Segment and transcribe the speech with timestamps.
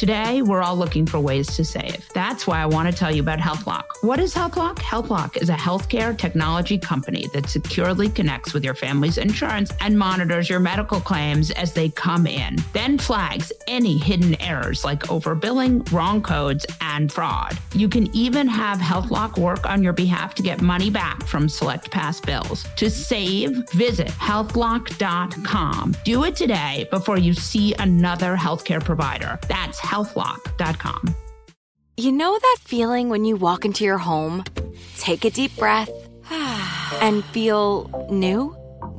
[0.00, 2.08] Today, we're all looking for ways to save.
[2.14, 3.84] That's why I want to tell you about HealthLock.
[4.00, 4.76] What is HealthLock?
[4.76, 10.48] HealthLock is a healthcare technology company that securely connects with your family's insurance and monitors
[10.48, 16.22] your medical claims as they come in, then flags any hidden errors like overbilling, wrong
[16.22, 17.58] codes, and fraud.
[17.74, 21.90] You can even have HealthLock work on your behalf to get money back from select
[21.90, 22.66] past bills.
[22.76, 25.94] To save, visit healthlock.com.
[26.06, 29.38] Do it today before you see another healthcare provider.
[29.46, 31.14] That's healthlock.com.
[31.96, 34.44] You know that feeling when you walk into your home,
[34.96, 35.90] take a deep breath,
[37.00, 38.56] and feel new?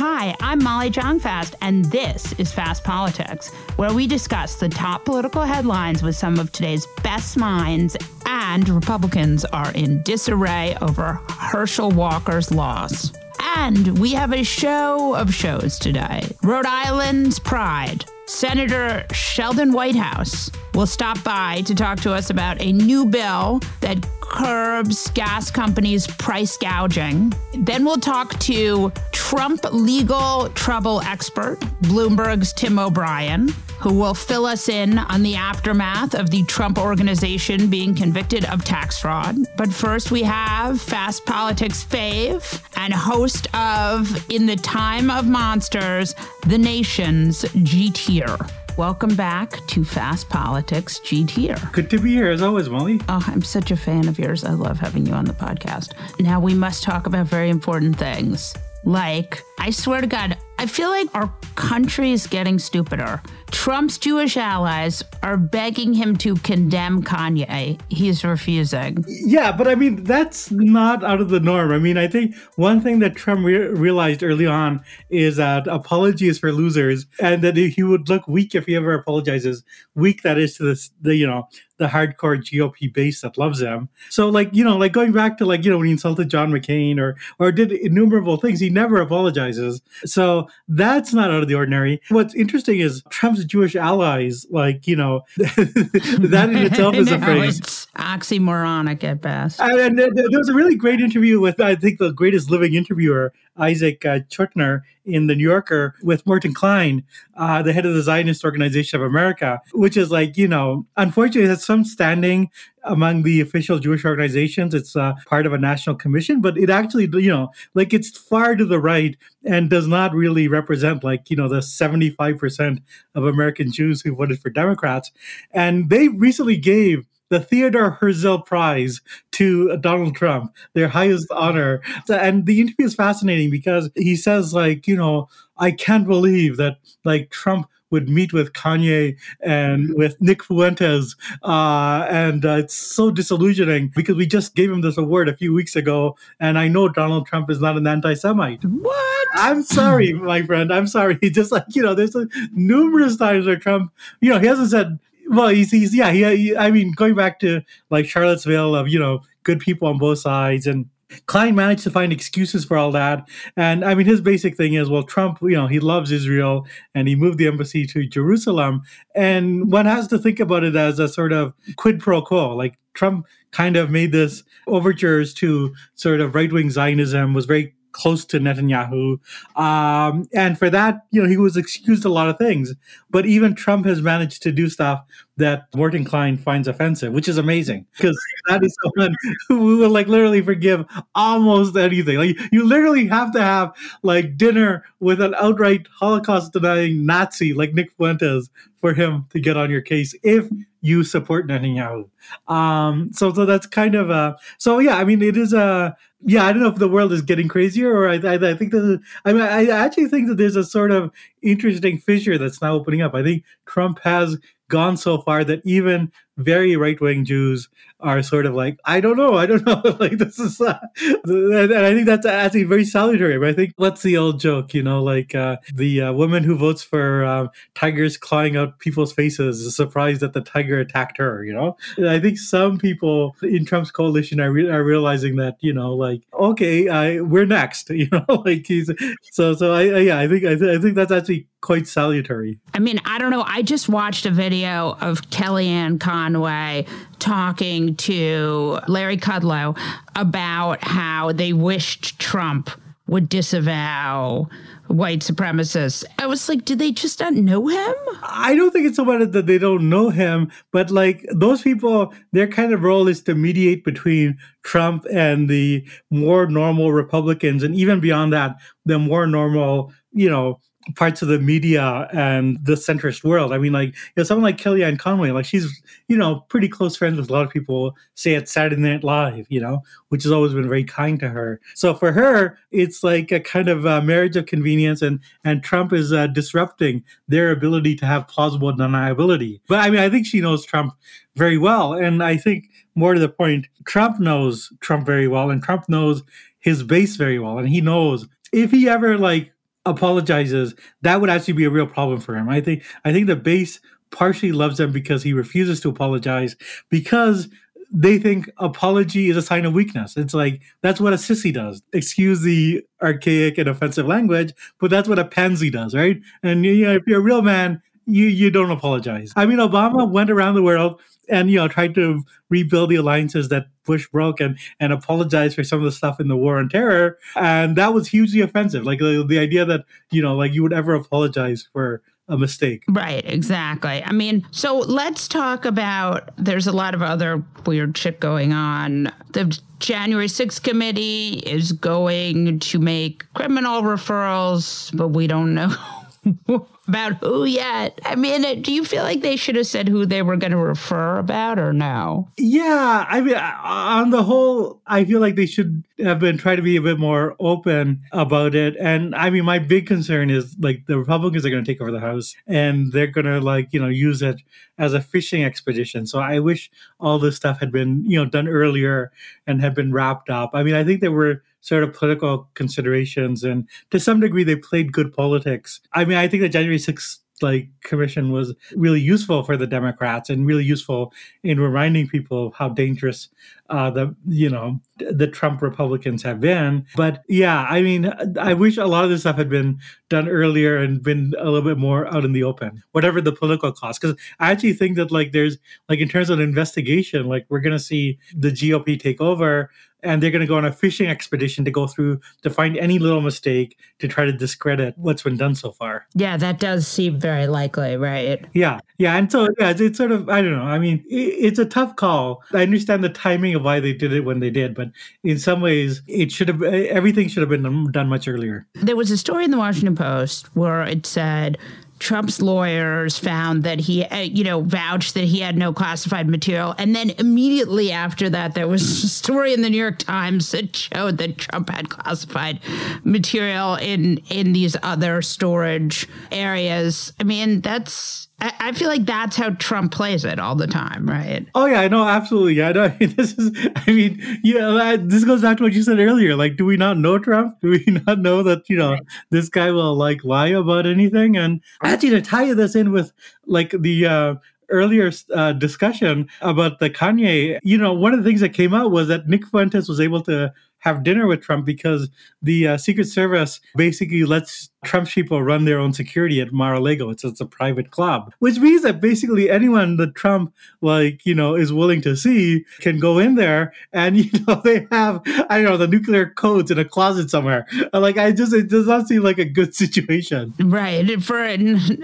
[0.00, 5.42] Hi, I'm Molly Jong-Fast, and this is Fast Politics, where we discuss the top political
[5.42, 7.96] headlines with some of today's best minds.
[8.24, 13.12] And Republicans are in disarray over Herschel Walker's loss.
[13.56, 18.04] And we have a show of shows today Rhode Island's Pride.
[18.26, 24.06] Senator Sheldon Whitehouse will stop by to talk to us about a new bill that
[24.28, 27.32] curbs gas companies' price gouging.
[27.54, 33.48] Then we'll talk to Trump legal trouble expert, Bloomberg's Tim O'Brien,
[33.80, 38.64] who will fill us in on the aftermath of the Trump organization being convicted of
[38.64, 39.36] tax fraud.
[39.56, 46.14] But first, we have Fast Politics fave and host of In the Time of Monsters,
[46.46, 48.36] The Nation's Jeet Heer.
[48.78, 51.56] Welcome back to Fast Politics Jeet Heer.
[51.72, 53.00] Good to be here as always, Molly.
[53.08, 54.44] Oh, I'm such a fan of yours.
[54.44, 55.94] I love having you on the podcast.
[56.20, 58.54] Now we must talk about very important things.
[58.84, 63.22] Like, I swear to God, I feel like our country is getting stupider.
[63.52, 67.80] Trump's Jewish allies are begging him to condemn Kanye.
[67.88, 69.04] He's refusing.
[69.06, 71.70] Yeah, but I mean, that's not out of the norm.
[71.70, 76.38] I mean, I think one thing that Trump re- realized early on is that apologies
[76.38, 79.64] for losers and that he would look weak if he ever apologizes.
[79.94, 81.48] Weak, that is, to the, the you know,
[81.78, 83.88] the hardcore GOP base that loves him.
[84.10, 86.50] So, like, you know, like going back to like, you know, when he insulted John
[86.50, 89.80] McCain or or did innumerable things, he never apologizes.
[90.04, 92.00] So that's not out of the ordinary.
[92.10, 97.87] What's interesting is Trump's Jewish allies, like, you know, that in itself is a phrase.
[97.96, 99.60] Oxymoronic at best.
[99.60, 103.32] And, and there was a really great interview with, I think, the greatest living interviewer,
[103.56, 107.02] Isaac uh, Chotiner, in the New Yorker with Morton Klein,
[107.36, 111.48] uh, the head of the Zionist Organization of America, which is like, you know, unfortunately,
[111.48, 112.50] has some standing
[112.84, 114.74] among the official Jewish organizations.
[114.74, 118.54] It's uh, part of a national commission, but it actually, you know, like it's far
[118.54, 122.82] to the right and does not really represent like, you know, the 75%
[123.14, 125.10] of American Jews who voted for Democrats.
[125.52, 129.00] And they recently gave the Theodore Herzl Prize
[129.32, 131.82] to Donald Trump, their highest honor.
[132.08, 135.28] And the interview is fascinating because he says, like, you know,
[135.58, 141.16] I can't believe that like Trump would meet with Kanye and with Nick Fuentes.
[141.42, 145.54] Uh, and uh, it's so disillusioning because we just gave him this award a few
[145.54, 146.16] weeks ago.
[146.40, 148.64] And I know Donald Trump is not an anti Semite.
[148.64, 149.28] What?
[149.34, 150.72] I'm sorry, my friend.
[150.72, 151.18] I'm sorry.
[151.22, 154.98] Just like, you know, there's uh, numerous times where Trump, you know, he hasn't said,
[155.28, 158.98] well, he's, he's yeah, he, he, I mean, going back to like Charlottesville of, you
[158.98, 160.86] know, good people on both sides and
[161.26, 163.26] Klein managed to find excuses for all that.
[163.56, 167.08] And I mean, his basic thing is, well, Trump, you know, he loves Israel and
[167.08, 168.82] he moved the embassy to Jerusalem.
[169.14, 172.54] And one has to think about it as a sort of quid pro quo.
[172.54, 177.74] Like Trump kind of made this overtures to sort of right wing Zionism, was very
[177.92, 179.18] close to Netanyahu.
[179.56, 182.74] Um, and for that, you know, he was excused a lot of things.
[183.10, 185.04] But even Trump has managed to do stuff
[185.36, 188.18] that Morton Klein finds offensive, which is amazing because
[188.48, 189.14] that is someone
[189.48, 192.18] who will like literally forgive almost anything.
[192.18, 197.72] Like you literally have to have like dinner with an outright Holocaust denying Nazi like
[197.72, 198.50] Nick Fuentes
[198.80, 200.48] for him to get on your case if
[200.80, 202.08] you support Netanyahu.
[202.46, 204.96] Um, so so that's kind of a so yeah.
[204.96, 206.44] I mean, it is a yeah.
[206.44, 209.00] I don't know if the world is getting crazier or I I, I think that
[209.24, 211.10] I mean I actually think that there's a sort of
[211.42, 213.14] interesting fissure that's now opening up.
[213.14, 214.36] I think Trump has
[214.68, 217.68] gone so far that even very right wing Jews
[218.00, 219.82] are sort of like, I don't know, I don't know.
[220.00, 220.78] like this is, uh,
[221.24, 223.38] and I think that's actually very salutary.
[223.38, 226.56] But I think what's the old joke, you know, like uh, the uh, woman who
[226.56, 231.44] votes for um, tigers clawing out people's faces is surprised that the tiger attacked her.
[231.44, 235.56] You know, and I think some people in Trump's coalition are, re- are realizing that,
[235.60, 237.90] you know, like okay, I, we're next.
[237.98, 238.88] You know, like he's
[239.32, 239.72] so so.
[239.72, 242.58] I, I yeah, I think I, th- I think that's actually quite salutary.
[242.74, 243.44] I mean, I don't know.
[243.46, 246.86] I just watched a video of Kellyanne Conway
[247.18, 249.78] talking to Larry Kudlow
[250.14, 252.70] about how they wished Trump
[253.06, 254.48] would disavow
[254.86, 256.04] white supremacists.
[256.18, 257.94] I was like, did they just not know him?
[258.22, 262.14] I don't think it's about it that they don't know him, but like those people,
[262.32, 267.74] their kind of role is to mediate between Trump and the more normal Republicans, and
[267.74, 270.60] even beyond that, the more normal, you know,
[270.96, 273.52] parts of the media and the centrist world.
[273.52, 276.96] I mean, like, you know, someone like Kellyanne Conway, like she's, you know, pretty close
[276.96, 280.32] friends with a lot of people, say at Saturday Night Live, you know, which has
[280.32, 281.60] always been very kind to her.
[281.74, 285.92] So for her, it's like a kind of a marriage of convenience and, and Trump
[285.92, 289.60] is uh, disrupting their ability to have plausible deniability.
[289.68, 290.94] But I mean, I think she knows Trump
[291.36, 291.92] very well.
[291.92, 296.22] And I think more to the point, Trump knows Trump very well and Trump knows
[296.58, 297.58] his base very well.
[297.58, 299.52] And he knows if he ever like
[299.88, 302.48] apologizes, that would actually be a real problem for him.
[302.48, 303.80] I think I think the base
[304.10, 306.56] partially loves him because he refuses to apologize
[306.88, 307.48] because
[307.90, 310.16] they think apology is a sign of weakness.
[310.16, 311.82] It's like that's what a sissy does.
[311.92, 316.20] Excuse the archaic and offensive language, but that's what a pansy does, right?
[316.42, 319.32] And you know, if you're a real man, you you don't apologize.
[319.36, 323.48] I mean, Obama went around the world and you know tried to rebuild the alliances
[323.50, 326.68] that Bush broke and and apologize for some of the stuff in the war on
[326.68, 328.84] terror, and that was hugely offensive.
[328.84, 332.84] Like the, the idea that you know like you would ever apologize for a mistake.
[332.88, 334.02] Right, exactly.
[334.04, 339.10] I mean, so let's talk about there's a lot of other weird shit going on.
[339.32, 345.74] The January 6th committee is going to make criminal referrals, but we don't know
[346.88, 348.00] about who yet.
[348.04, 350.52] I mean, uh, do you feel like they should have said who they were going
[350.52, 352.28] to refer about or no?
[352.36, 356.56] Yeah, I mean, uh, on the whole, I feel like they should have been trying
[356.56, 358.76] to be a bit more open about it.
[358.78, 361.92] And I mean, my big concern is like the Republicans are going to take over
[361.92, 364.40] the House and they're going to like, you know, use it
[364.78, 366.06] as a fishing expedition.
[366.06, 369.12] So I wish all this stuff had been, you know, done earlier
[369.46, 370.50] and had been wrapped up.
[370.54, 374.56] I mean, I think there were sort of political considerations and to some degree they
[374.56, 375.80] played good politics.
[375.92, 380.28] I mean, I think the January 6th like commission was really useful for the Democrats
[380.30, 383.28] and really useful in reminding people how dangerous
[383.68, 386.86] uh, the you know the Trump Republicans have been.
[386.96, 390.76] But yeah, I mean, I wish a lot of this stuff had been done earlier
[390.76, 394.00] and been a little bit more out in the open, whatever the political cost.
[394.00, 395.58] Because I actually think that like there's
[395.88, 399.70] like in terms of investigation, like we're gonna see the GOP take over
[400.02, 402.98] and they're going to go on a fishing expedition to go through to find any
[402.98, 406.06] little mistake to try to discredit what's been done so far.
[406.14, 408.44] Yeah, that does seem very likely, right?
[408.52, 410.62] Yeah, yeah, and so yeah, it's, it's sort of I don't know.
[410.62, 412.42] I mean, it, it's a tough call.
[412.52, 414.90] I understand the timing of why they did it when they did, but
[415.22, 418.66] in some ways, it should have everything should have been done much earlier.
[418.74, 421.58] There was a story in the Washington Post where it said
[421.98, 426.74] Trump's lawyers found that he, uh, you know, vouched that he had no classified material.
[426.78, 430.76] And then immediately after that, there was a story in the New York Times that
[430.76, 432.60] showed that Trump had classified
[433.04, 437.12] material in in these other storage areas.
[437.20, 441.46] I mean, that's I, feel like that's how Trump plays it all the time, right?
[441.56, 442.62] Oh yeah, I know absolutely.
[442.62, 442.88] I know.
[443.00, 443.50] this is.
[443.74, 444.96] I mean, yeah.
[445.00, 446.36] This goes back to what you said earlier.
[446.36, 447.60] Like, do we not know Trump?
[447.60, 448.96] Do we not know that you know
[449.30, 451.36] this guy will like lie about anything?
[451.36, 453.12] And actually, to tie this in with
[453.46, 454.34] like the uh,
[454.70, 458.92] earlier uh, discussion about the Kanye, you know, one of the things that came out
[458.92, 462.08] was that Nick Fuentes was able to have dinner with Trump because
[462.42, 467.10] the uh, Secret Service basically lets Trump's people run their own security at Mar-a-Lago.
[467.10, 471.54] It's, it's a private club, which means that basically anyone that Trump, like, you know,
[471.54, 475.64] is willing to see can go in there and, you know, they have, I don't
[475.64, 477.66] know, the nuclear codes in a closet somewhere.
[477.92, 480.54] Like, I just, it does not seem like a good situation.
[480.60, 481.20] Right.
[481.22, 481.56] For a,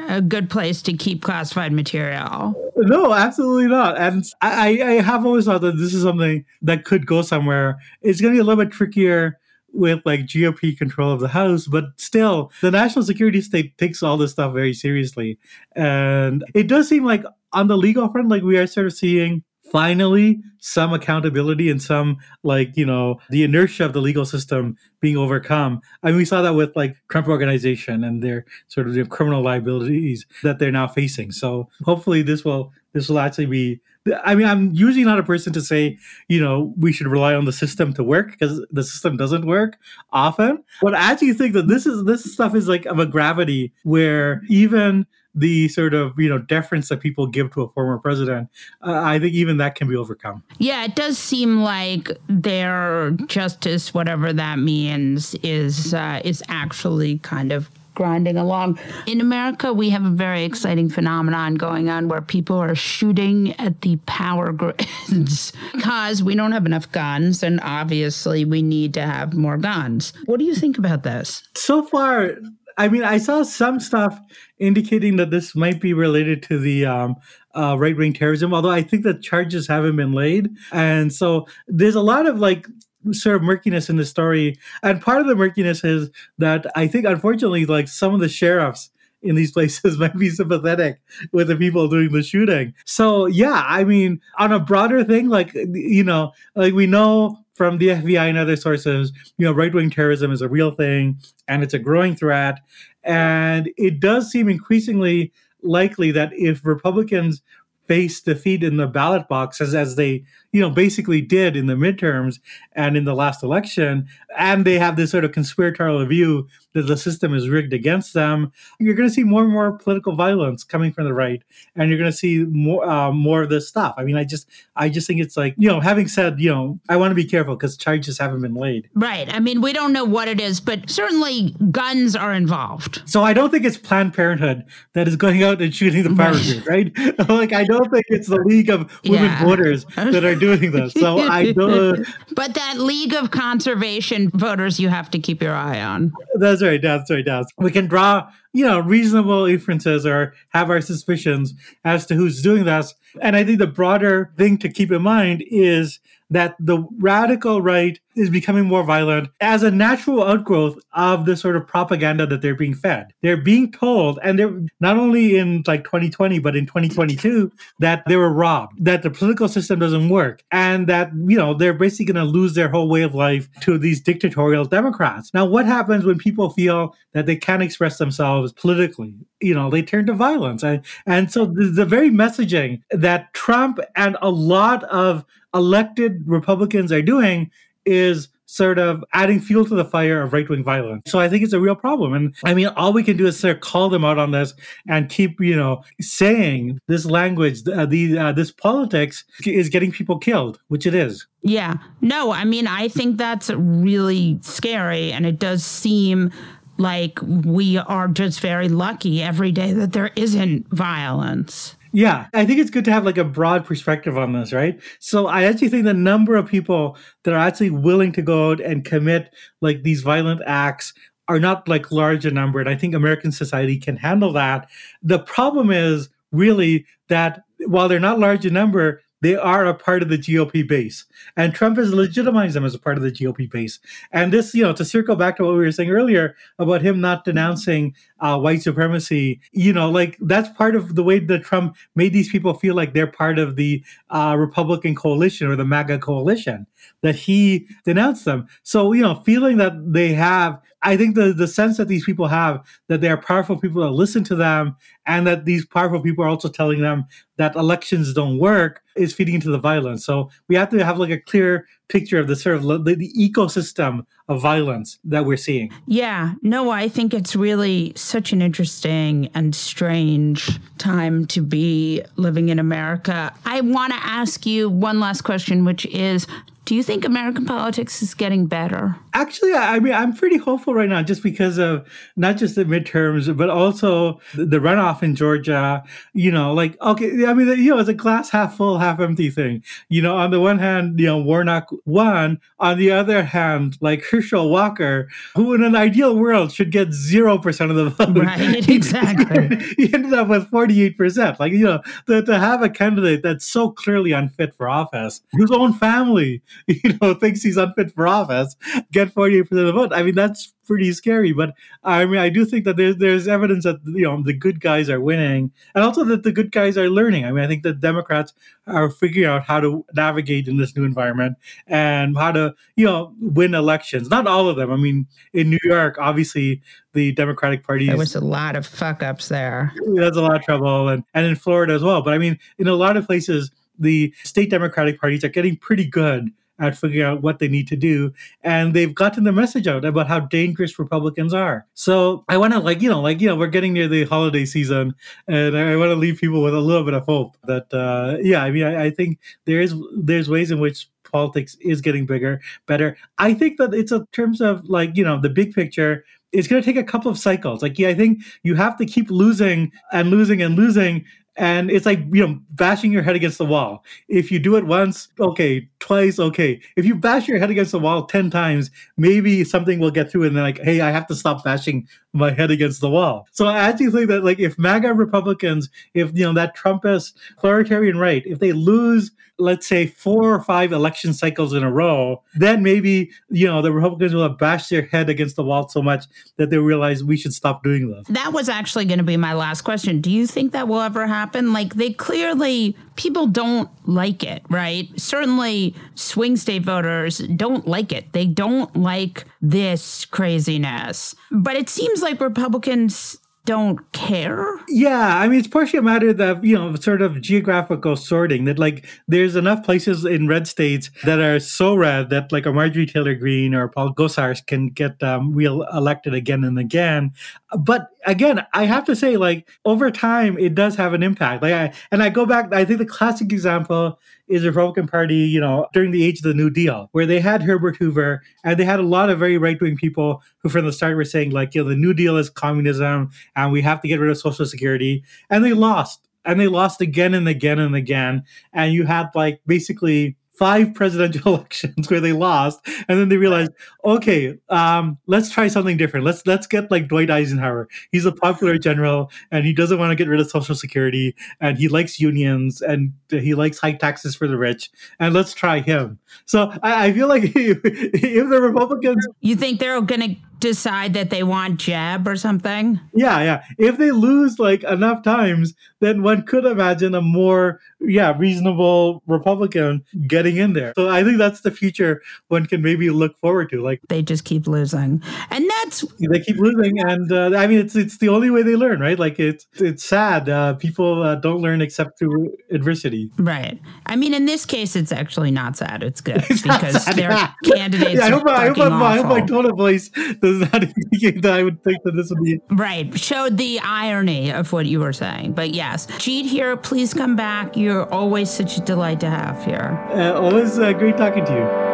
[0.09, 2.55] a good place to keep classified material.
[2.77, 3.97] No, absolutely not.
[3.97, 7.79] And I, I have always thought that this is something that could go somewhere.
[8.03, 9.39] It's going to be a little bit trickier
[9.73, 14.17] with like GOP control of the House, but still, the national security state takes all
[14.17, 15.39] this stuff very seriously.
[15.75, 19.43] And it does seem like on the legal front, like we are sort of seeing
[19.73, 25.17] finally some accountability and some like you know the inertia of the legal system being
[25.17, 29.43] overcome I mean, we saw that with like trump organization and their sort of criminal
[29.43, 33.81] liabilities that they're now facing so hopefully this will this will actually be
[34.23, 37.47] I mean, I'm usually not a person to say, you know, we should rely on
[37.47, 39.79] the system to work because the system doesn't work
[40.13, 40.63] often.
[40.83, 44.43] But I actually think that this is this stuff is like of a gravity where
[44.49, 48.49] even the sort of you know deference that people give to a former president,
[48.83, 50.43] uh, I think even that can be overcome.
[50.59, 57.53] Yeah, it does seem like their justice, whatever that means, is uh, is actually kind
[57.53, 58.79] of grinding along.
[59.07, 63.81] In America, we have a very exciting phenomenon going on where people are shooting at
[63.83, 69.35] the power grids because we don't have enough guns, and obviously we need to have
[69.35, 70.13] more guns.
[70.27, 71.43] What do you think about this?
[71.55, 72.33] So far,
[72.77, 74.19] I mean, I saw some stuff
[74.59, 77.17] indicating that this might be related to the um,
[77.55, 80.51] uh, right wing terrorism, although I think the charges haven't been laid.
[80.73, 82.67] And so there's a lot of like
[83.13, 84.59] sort of murkiness in the story.
[84.83, 88.91] And part of the murkiness is that I think, unfortunately, like some of the sheriffs
[89.23, 91.01] in these places might be sympathetic
[91.33, 92.75] with the people doing the shooting.
[92.85, 97.79] So, yeah, I mean, on a broader thing, like, you know, like we know from
[97.79, 101.19] the FBI and other sources, you know, right wing terrorism is a real thing
[101.49, 102.61] and it's a growing threat.
[103.05, 105.33] And it does seem increasingly
[105.63, 107.43] likely that if Republicans
[107.87, 112.39] face defeat in the ballot boxes as they you know basically did in the midterms
[112.73, 114.09] and in the last election
[114.39, 118.53] and they have this sort of conspiratorial view that the system is rigged against them
[118.79, 121.43] you're going to see more and more political violence coming from the right
[121.75, 123.95] and you're going to see more uh, more of this stuff.
[123.99, 126.79] I mean i just i just think it's like you know having said you know
[126.89, 128.89] i want to be careful because charges haven't been laid.
[128.95, 129.33] Right.
[129.35, 133.03] I mean we don't know what it is but certainly guns are involved.
[133.07, 136.35] So i don't think it's planned parenthood that is going out and shooting the power
[136.35, 137.29] grid right?
[137.35, 139.45] Like i don't think it's the league of women yeah.
[139.45, 140.93] voters that are doing this.
[140.93, 142.07] So I don't.
[142.35, 146.13] but that League of Conservation voters, you have to keep your eye on.
[146.37, 146.81] That's right.
[146.81, 147.25] That's right.
[147.25, 152.43] That's we can draw, you know, reasonable inferences or have our suspicions as to who's
[152.43, 152.95] doing this.
[153.21, 156.01] And I think the broader thing to keep in mind is
[156.35, 161.57] that the radical right is becoming more violent as a natural outgrowth of the sort
[161.57, 163.13] of propaganda that they're being fed.
[163.23, 167.51] They're being told, and they're not only in like 2020, but in 2022,
[167.81, 171.75] that they were robbed, that the political system doesn't work, and that, you know, they're
[171.75, 175.33] basically going to lose their whole way of life to these dictatorial Democrats.
[175.35, 179.15] Now, what happens when people feel that they can't express themselves politically?
[179.41, 180.63] You know, they turn to violence.
[180.63, 186.93] And, and so the, the very messaging that Trump and a lot of elected Republicans
[186.93, 187.51] are doing
[187.87, 191.11] is sort of adding fuel to the fire of right wing violence.
[191.11, 192.13] So I think it's a real problem.
[192.13, 194.55] And I mean, all we can do is sort of call them out on this
[194.89, 200.19] and keep, you know, saying this language, uh, the uh, this politics is getting people
[200.19, 201.27] killed, which it is.
[201.43, 201.75] Yeah.
[202.01, 206.31] No, I mean, I think that's really scary, and it does seem
[206.79, 211.77] like we are just very lucky every day that there isn't violence.
[211.97, 214.81] Yeah, I think it's good to have like a broad perspective on this, right?
[214.99, 218.61] So I actually think the number of people that are actually willing to go out
[218.61, 220.93] and commit like these violent acts
[221.29, 222.59] are not like large a number.
[222.59, 224.69] And I think American society can handle that.
[225.05, 230.03] The problem is really that while they're not large in number, they are a part
[230.03, 231.07] of the GOP base.
[231.37, 233.79] And Trump has legitimized them as a part of the GOP base.
[234.13, 237.01] And this, you know, to circle back to what we were saying earlier about him
[237.01, 241.77] not denouncing uh, white supremacy, you know, like that's part of the way that Trump
[241.95, 245.99] made these people feel like they're part of the uh, Republican coalition or the MAGA
[245.99, 246.67] coalition,
[247.03, 248.47] that he denounced them.
[248.63, 252.29] So, you know, feeling that they have I think the the sense that these people
[252.29, 256.23] have that they are powerful people that listen to them, and that these powerful people
[256.25, 257.07] are also telling them
[257.37, 260.05] that elections don't work, is feeding into the violence.
[260.05, 263.13] So we have to have like a clear picture of the sort of the, the
[263.13, 265.71] ecosystem of violence that we're seeing.
[265.87, 272.49] Yeah, no, I think it's really such an interesting and strange time to be living
[272.49, 273.33] in America.
[273.45, 276.27] I want to ask you one last question, which is
[276.65, 278.97] Do you think American politics is getting better?
[279.13, 283.35] Actually, I mean, I'm pretty hopeful right now just because of not just the midterms,
[283.37, 285.85] but also the runoff in Georgia.
[286.15, 289.29] You know, like, okay, I mean, you know, it's a glass half full, half empty
[289.29, 289.63] thing.
[289.91, 292.41] You know, on the one hand, you know, Warnock won.
[292.59, 297.71] On the other hand, like Herschel Walker, who in an ideal world should get 0%
[297.71, 298.17] of the vote.
[298.17, 299.57] Right, exactly.
[299.77, 301.39] he ended up with 48%.
[301.39, 305.51] Like, you know, to, to have a candidate that's so clearly unfit for office, whose
[305.51, 308.57] own family, you know, thinks he's unfit for office,
[308.93, 309.93] get 48% of the vote.
[309.93, 311.33] I mean, that's pretty scary.
[311.33, 314.61] But I mean, I do think that there's there's evidence that you know the good
[314.61, 317.25] guys are winning, and also that the good guys are learning.
[317.25, 318.33] I mean, I think the Democrats
[318.67, 323.15] are figuring out how to navigate in this new environment and how to you know
[323.21, 324.09] win elections.
[324.09, 324.71] Not all of them.
[324.71, 327.87] I mean, in New York, obviously the Democratic Party.
[327.87, 329.73] There was a lot of fuck ups there.
[329.95, 332.03] There's a lot of trouble, and and in Florida as well.
[332.03, 335.87] But I mean, in a lot of places, the state Democratic parties are getting pretty
[335.87, 338.13] good at figuring out what they need to do.
[338.43, 341.67] And they've gotten the message out about how dangerous Republicans are.
[341.75, 344.45] So I want to like, you know, like, you know, we're getting near the holiday
[344.45, 344.95] season
[345.27, 348.43] and I want to leave people with a little bit of hope that, uh, yeah,
[348.43, 352.41] I mean, I, I think there is, there's ways in which politics is getting bigger,
[352.67, 352.97] better.
[353.19, 356.61] I think that it's in terms of like, you know, the big picture, it's going
[356.61, 357.63] to take a couple of cycles.
[357.63, 361.05] Like, yeah, I think you have to keep losing and losing and losing
[361.37, 363.85] and it's like you know bashing your head against the wall.
[364.09, 366.61] If you do it once okay twice okay.
[366.77, 370.25] If you bash your head against the wall 10 times maybe something will get through
[370.25, 373.27] and then like hey i have to stop bashing my head against the wall.
[373.33, 377.99] So i actually think that like if maga republicans if you know that trumpist authoritarian
[377.99, 382.63] right if they lose let's say four or five election cycles in a row then
[382.63, 386.05] maybe you know the republicans will have bashed their head against the wall so much
[386.37, 388.07] that they realize we should stop doing this.
[388.09, 390.01] That was actually going to be my last question.
[390.01, 391.53] Do you think that will ever happen happen.
[391.53, 394.89] Like they clearly, people don't like it, right?
[394.97, 398.13] Certainly, swing state voters don't like it.
[398.13, 401.15] They don't like this craziness.
[401.31, 404.59] But it seems like Republicans don't care?
[404.69, 408.59] Yeah, I mean, it's partially a matter of, you know, sort of geographical sorting that,
[408.59, 412.87] like, there's enough places in red states that are so red that, like, a Marjorie
[412.87, 417.13] Taylor Greene or Paul Gosar can get um, re-elected again and again.
[417.59, 421.43] But again, I have to say, like, over time, it does have an impact.
[421.43, 425.17] Like, I, and I go back, I think the classic example is the Republican Party,
[425.17, 428.59] you know, during the age of the New Deal, where they had Herbert Hoover and
[428.59, 431.31] they had a lot of very right wing people who, from the start, were saying,
[431.31, 434.19] like, you know, the New Deal is communism and we have to get rid of
[434.19, 435.05] Social Security.
[435.31, 436.09] And they lost.
[436.25, 438.23] And they lost again and again and again.
[438.55, 443.53] And you had, like, basically five presidential elections where they lost, and then they realized,
[443.85, 446.05] okay, um, let's try something different.
[446.05, 447.69] Let's let's get like Dwight Eisenhower.
[447.93, 451.59] He's a popular general, and he doesn't want to get rid of Social Security, and
[451.59, 455.99] he likes unions, and he likes high taxes for the rich, and let's try him.
[456.27, 460.93] So I, I feel like if, if the Republicans, you think they're going to decide
[460.93, 462.79] that they want Jeb or something?
[462.93, 463.45] Yeah, yeah.
[463.59, 469.85] If they lose like enough times, then one could imagine a more yeah reasonable Republican
[470.07, 470.73] getting in there.
[470.77, 473.63] So I think that's the future one can maybe look forward to.
[473.63, 477.77] Like they just keep losing, and that's they keep losing, and uh, I mean it's
[477.77, 478.99] it's the only way they learn, right?
[478.99, 480.29] Like it's it's sad.
[480.29, 483.11] Uh, people uh, don't learn except through adversity.
[483.19, 483.61] Right.
[483.87, 485.83] I mean, in this case, it's actually not sad.
[485.83, 487.11] It's good it's because their
[487.45, 487.95] candidates.
[487.95, 491.33] Yeah, I hope, I hope, I hope my tone of voice does not indicate that
[491.33, 492.99] I would think that this would be right.
[492.99, 496.57] Showed the irony of what you were saying, but yes, Jeet Heer.
[496.57, 497.57] Please come back.
[497.57, 499.79] You're always such a delight to have here.
[499.91, 501.74] Uh, always uh, great talking to you.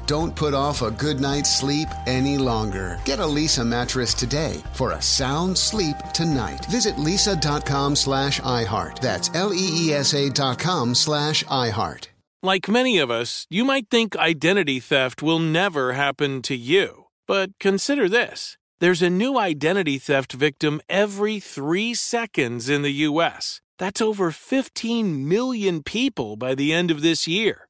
[0.11, 2.99] Don't put off a good night's sleep any longer.
[3.05, 6.65] Get a Leesa mattress today for a sound sleep tonight.
[6.65, 8.99] Visit leesa.com slash iHeart.
[8.99, 12.09] That's L-E-E-S-A dot com slash iHeart.
[12.43, 17.05] Like many of us, you might think identity theft will never happen to you.
[17.25, 18.57] But consider this.
[18.81, 25.27] There's a new identity theft victim every three seconds in the U.S., That's over 15
[25.27, 27.69] million people by the end of this year,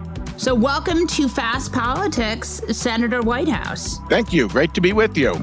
[0.41, 3.99] So, welcome to Fast Politics, Senator Whitehouse.
[4.09, 4.47] Thank you.
[4.47, 5.35] Great to be with you.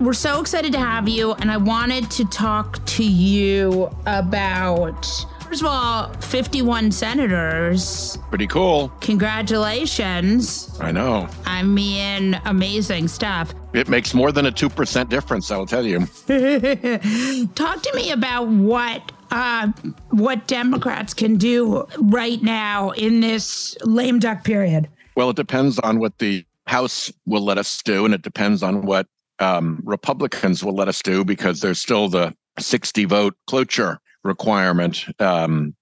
[0.00, 5.04] We're so excited to have you, and I wanted to talk to you about,
[5.42, 8.16] first of all, 51 senators.
[8.30, 8.88] Pretty cool.
[9.02, 10.74] Congratulations.
[10.80, 11.28] I know.
[11.44, 13.52] I mean, amazing stuff.
[13.74, 15.98] It makes more than a 2% difference, I will tell you.
[17.54, 19.72] Talk to me about what uh,
[20.10, 24.88] what Democrats can do right now in this lame duck period.
[25.16, 28.82] Well, it depends on what the House will let us do, and it depends on
[28.82, 29.06] what
[29.38, 35.74] um, Republicans will let us do because there's still the 60 vote cloture requirement um,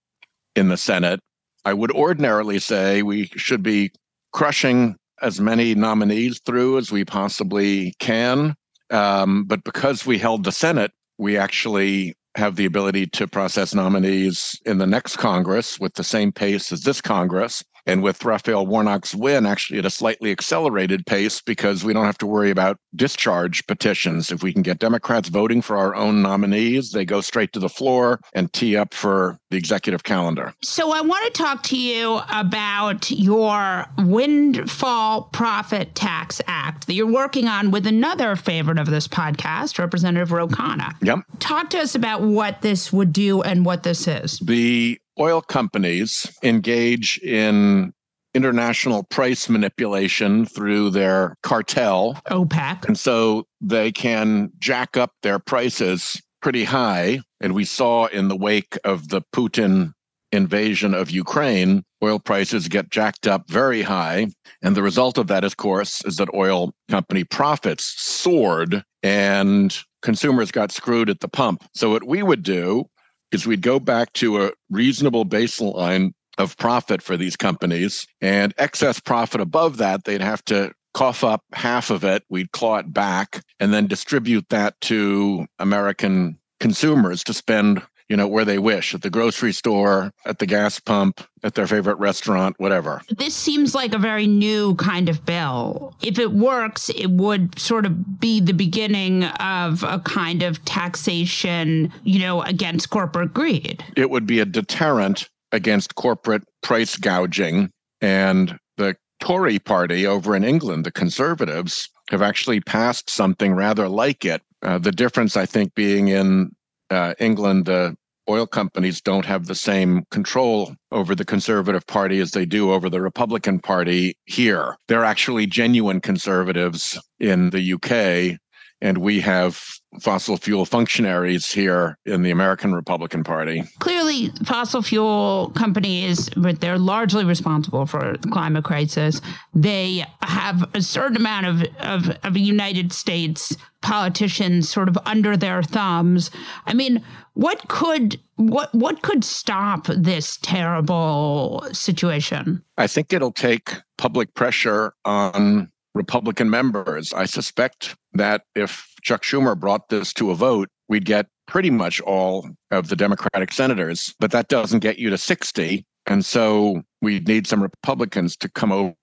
[0.54, 1.20] in the Senate.
[1.64, 3.92] I would ordinarily say we should be
[4.32, 8.54] crushing as many nominees through as we possibly can.
[8.90, 14.60] Um, but because we held the Senate, we actually have the ability to process nominees
[14.66, 17.64] in the next Congress with the same pace as this Congress.
[17.86, 22.18] And with Raphael Warnock's win, actually at a slightly accelerated pace because we don't have
[22.18, 24.30] to worry about discharge petitions.
[24.30, 27.68] If we can get Democrats voting for our own nominees, they go straight to the
[27.68, 30.52] floor and tee up for the executive calendar.
[30.62, 37.10] So I want to talk to you about your Windfall Profit Tax Act that you're
[37.10, 40.94] working on with another favorite of this podcast, Representative Ro Khanna.
[41.02, 41.20] Yep.
[41.38, 44.38] Talk to us about what this would do and what this is.
[44.38, 47.92] The oil companies engage in
[48.34, 52.20] international price manipulation through their cartel.
[52.30, 52.86] OPEC.
[52.86, 57.20] And so they can jack up their prices pretty high.
[57.40, 59.92] And we saw in the wake of the Putin
[60.32, 64.26] invasion of Ukraine, oil prices get jacked up very high.
[64.62, 70.50] And the result of that, of course, is that oil company profits soared and consumers
[70.50, 71.64] got screwed at the pump.
[71.74, 72.86] So, what we would do
[73.34, 79.00] is we'd go back to a reasonable baseline of profit for these companies and excess
[79.00, 83.42] profit above that, they'd have to cough up half of it, we'd claw it back,
[83.60, 89.02] and then distribute that to American consumers to spend you know, where they wish at
[89.02, 93.00] the grocery store, at the gas pump, at their favorite restaurant, whatever.
[93.08, 95.94] This seems like a very new kind of bill.
[96.02, 101.92] If it works, it would sort of be the beginning of a kind of taxation,
[102.02, 103.84] you know, against corporate greed.
[103.96, 107.70] It would be a deterrent against corporate price gouging.
[108.00, 114.26] And the Tory party over in England, the Conservatives, have actually passed something rather like
[114.26, 114.42] it.
[114.62, 116.54] Uh, the difference, I think, being in
[116.90, 117.96] uh, England, the
[118.28, 122.88] oil companies don't have the same control over the Conservative Party as they do over
[122.88, 124.76] the Republican Party here.
[124.88, 128.38] They're actually genuine conservatives in the UK,
[128.80, 129.62] and we have
[130.00, 133.64] fossil fuel functionaries here in the American Republican Party.
[133.78, 139.20] Clearly, fossil fuel companies, but they're largely responsible for the climate crisis.
[139.54, 145.62] They have a certain amount of, of, of United States politicians sort of under their
[145.62, 146.30] thumbs.
[146.66, 147.04] I mean,
[147.34, 152.62] what could what what could stop this terrible situation?
[152.78, 157.12] I think it'll take public pressure on Republican members.
[157.12, 162.00] I suspect that if Chuck Schumer brought this to a vote, we'd get pretty much
[162.00, 165.84] all of the Democratic senators, but that doesn't get you to 60.
[166.06, 168.94] And so we need some Republicans to come over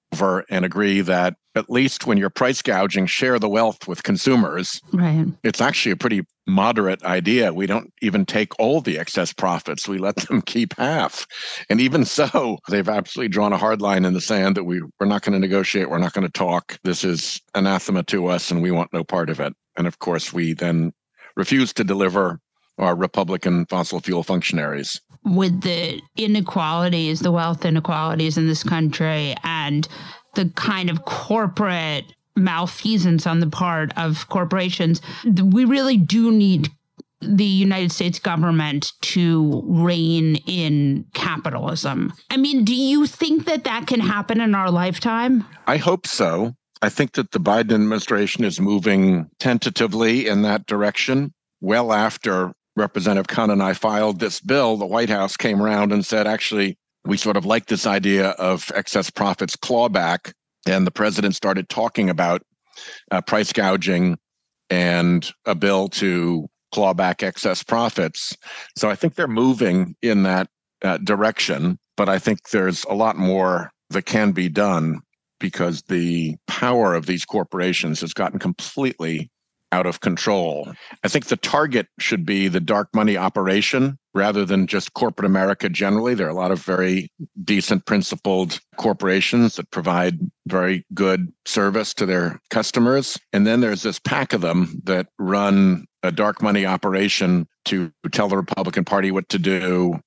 [0.49, 4.81] and agree that at least when you're price gouging, share the wealth with consumers.
[4.93, 5.25] Right.
[5.43, 7.53] It's actually a pretty moderate idea.
[7.53, 9.87] We don't even take all the excess profits.
[9.87, 11.25] We let them keep half.
[11.69, 15.07] And even so, they've absolutely drawn a hard line in the sand that we, we're
[15.07, 15.89] not going to negotiate.
[15.89, 16.77] We're not going to talk.
[16.83, 19.53] This is anathema to us and we want no part of it.
[19.77, 20.93] And of course, we then
[21.35, 22.39] refuse to deliver
[22.77, 24.99] our Republican fossil fuel functionaries.
[25.23, 29.87] With the inequalities, the wealth inequalities in this country, and
[30.35, 32.05] the kind of corporate
[32.35, 36.69] malfeasance on the part of corporations, we really do need
[37.21, 42.11] the United States government to rein in capitalism.
[42.31, 45.45] I mean, do you think that that can happen in our lifetime?
[45.67, 46.55] I hope so.
[46.81, 51.31] I think that the Biden administration is moving tentatively in that direction.
[51.59, 56.05] Well after Representative Khan and I filed this bill, the White House came around and
[56.05, 60.33] said, actually, we sort of like this idea of excess profits clawback.
[60.65, 62.43] And the president started talking about
[63.09, 64.17] uh, price gouging
[64.69, 68.35] and a bill to claw back excess profits.
[68.77, 70.47] So I think they're moving in that
[70.83, 75.01] uh, direction, but I think there's a lot more that can be done
[75.39, 79.29] because the power of these corporations has gotten completely
[79.71, 80.71] out of control.
[81.03, 85.69] I think the target should be the dark money operation rather than just corporate America
[85.69, 86.13] generally.
[86.13, 87.09] There are a lot of very
[87.43, 93.17] decent, principled corporations that provide very good service to their customers.
[93.31, 98.27] And then there's this pack of them that run a dark money operation to tell
[98.27, 99.99] the Republican Party what to do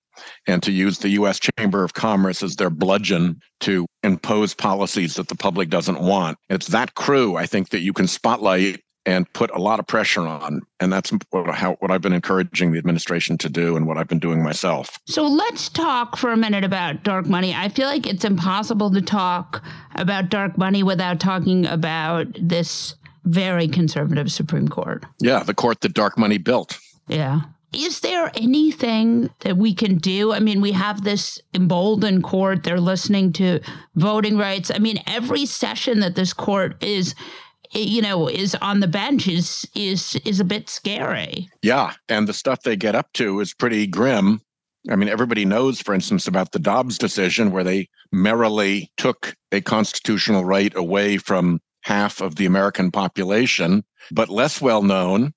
[0.46, 5.28] and to use the US Chamber of Commerce as their bludgeon to impose policies that
[5.28, 6.38] the public doesn't want.
[6.48, 10.26] It's that crew, I think, that you can spotlight and put a lot of pressure
[10.26, 10.62] on.
[10.80, 14.08] And that's what, how, what I've been encouraging the administration to do and what I've
[14.08, 14.98] been doing myself.
[15.06, 17.54] So let's talk for a minute about dark money.
[17.54, 19.62] I feel like it's impossible to talk
[19.94, 25.04] about dark money without talking about this very conservative Supreme Court.
[25.20, 26.78] Yeah, the court that dark money built.
[27.08, 27.42] Yeah.
[27.72, 30.32] Is there anything that we can do?
[30.32, 32.62] I mean, we have this emboldened court.
[32.62, 33.60] They're listening to
[33.96, 34.70] voting rights.
[34.72, 37.16] I mean, every session that this court is
[37.74, 41.48] you know is on the bench is is is a bit scary.
[41.62, 44.40] Yeah and the stuff they get up to is pretty grim.
[44.90, 49.60] I mean everybody knows for instance about the dobbs decision where they merrily took a
[49.60, 53.84] constitutional right away from half of the american population.
[54.10, 55.32] But less well known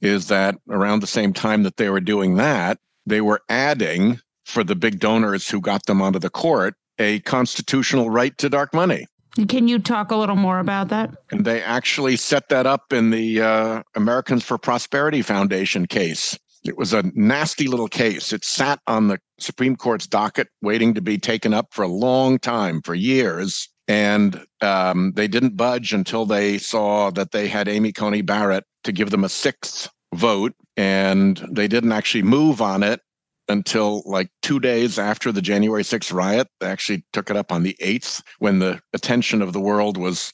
[0.00, 4.62] is that around the same time that they were doing that they were adding for
[4.62, 9.06] the big donors who got them onto the court a constitutional right to dark money
[9.46, 11.14] can you talk a little more about that?
[11.30, 16.38] And they actually set that up in the uh, Americans for Prosperity Foundation case.
[16.64, 18.32] It was a nasty little case.
[18.32, 22.38] It sat on the Supreme Court's docket, waiting to be taken up for a long
[22.38, 23.68] time, for years.
[23.86, 28.92] And um, they didn't budge until they saw that they had Amy Coney Barrett to
[28.92, 30.52] give them a sixth vote.
[30.76, 33.00] And they didn't actually move on it
[33.48, 36.48] until like two days after the January 6th riot.
[36.60, 40.32] They actually took it up on the 8th when the attention of the world was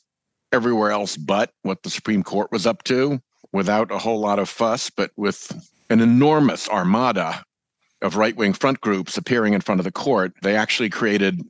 [0.53, 3.21] everywhere else but what the Supreme Court was up to
[3.53, 5.53] without a whole lot of fuss, but with
[5.91, 7.43] an enormous armada
[8.03, 10.33] of right wing front groups appearing in front of the court.
[10.43, 11.41] They actually created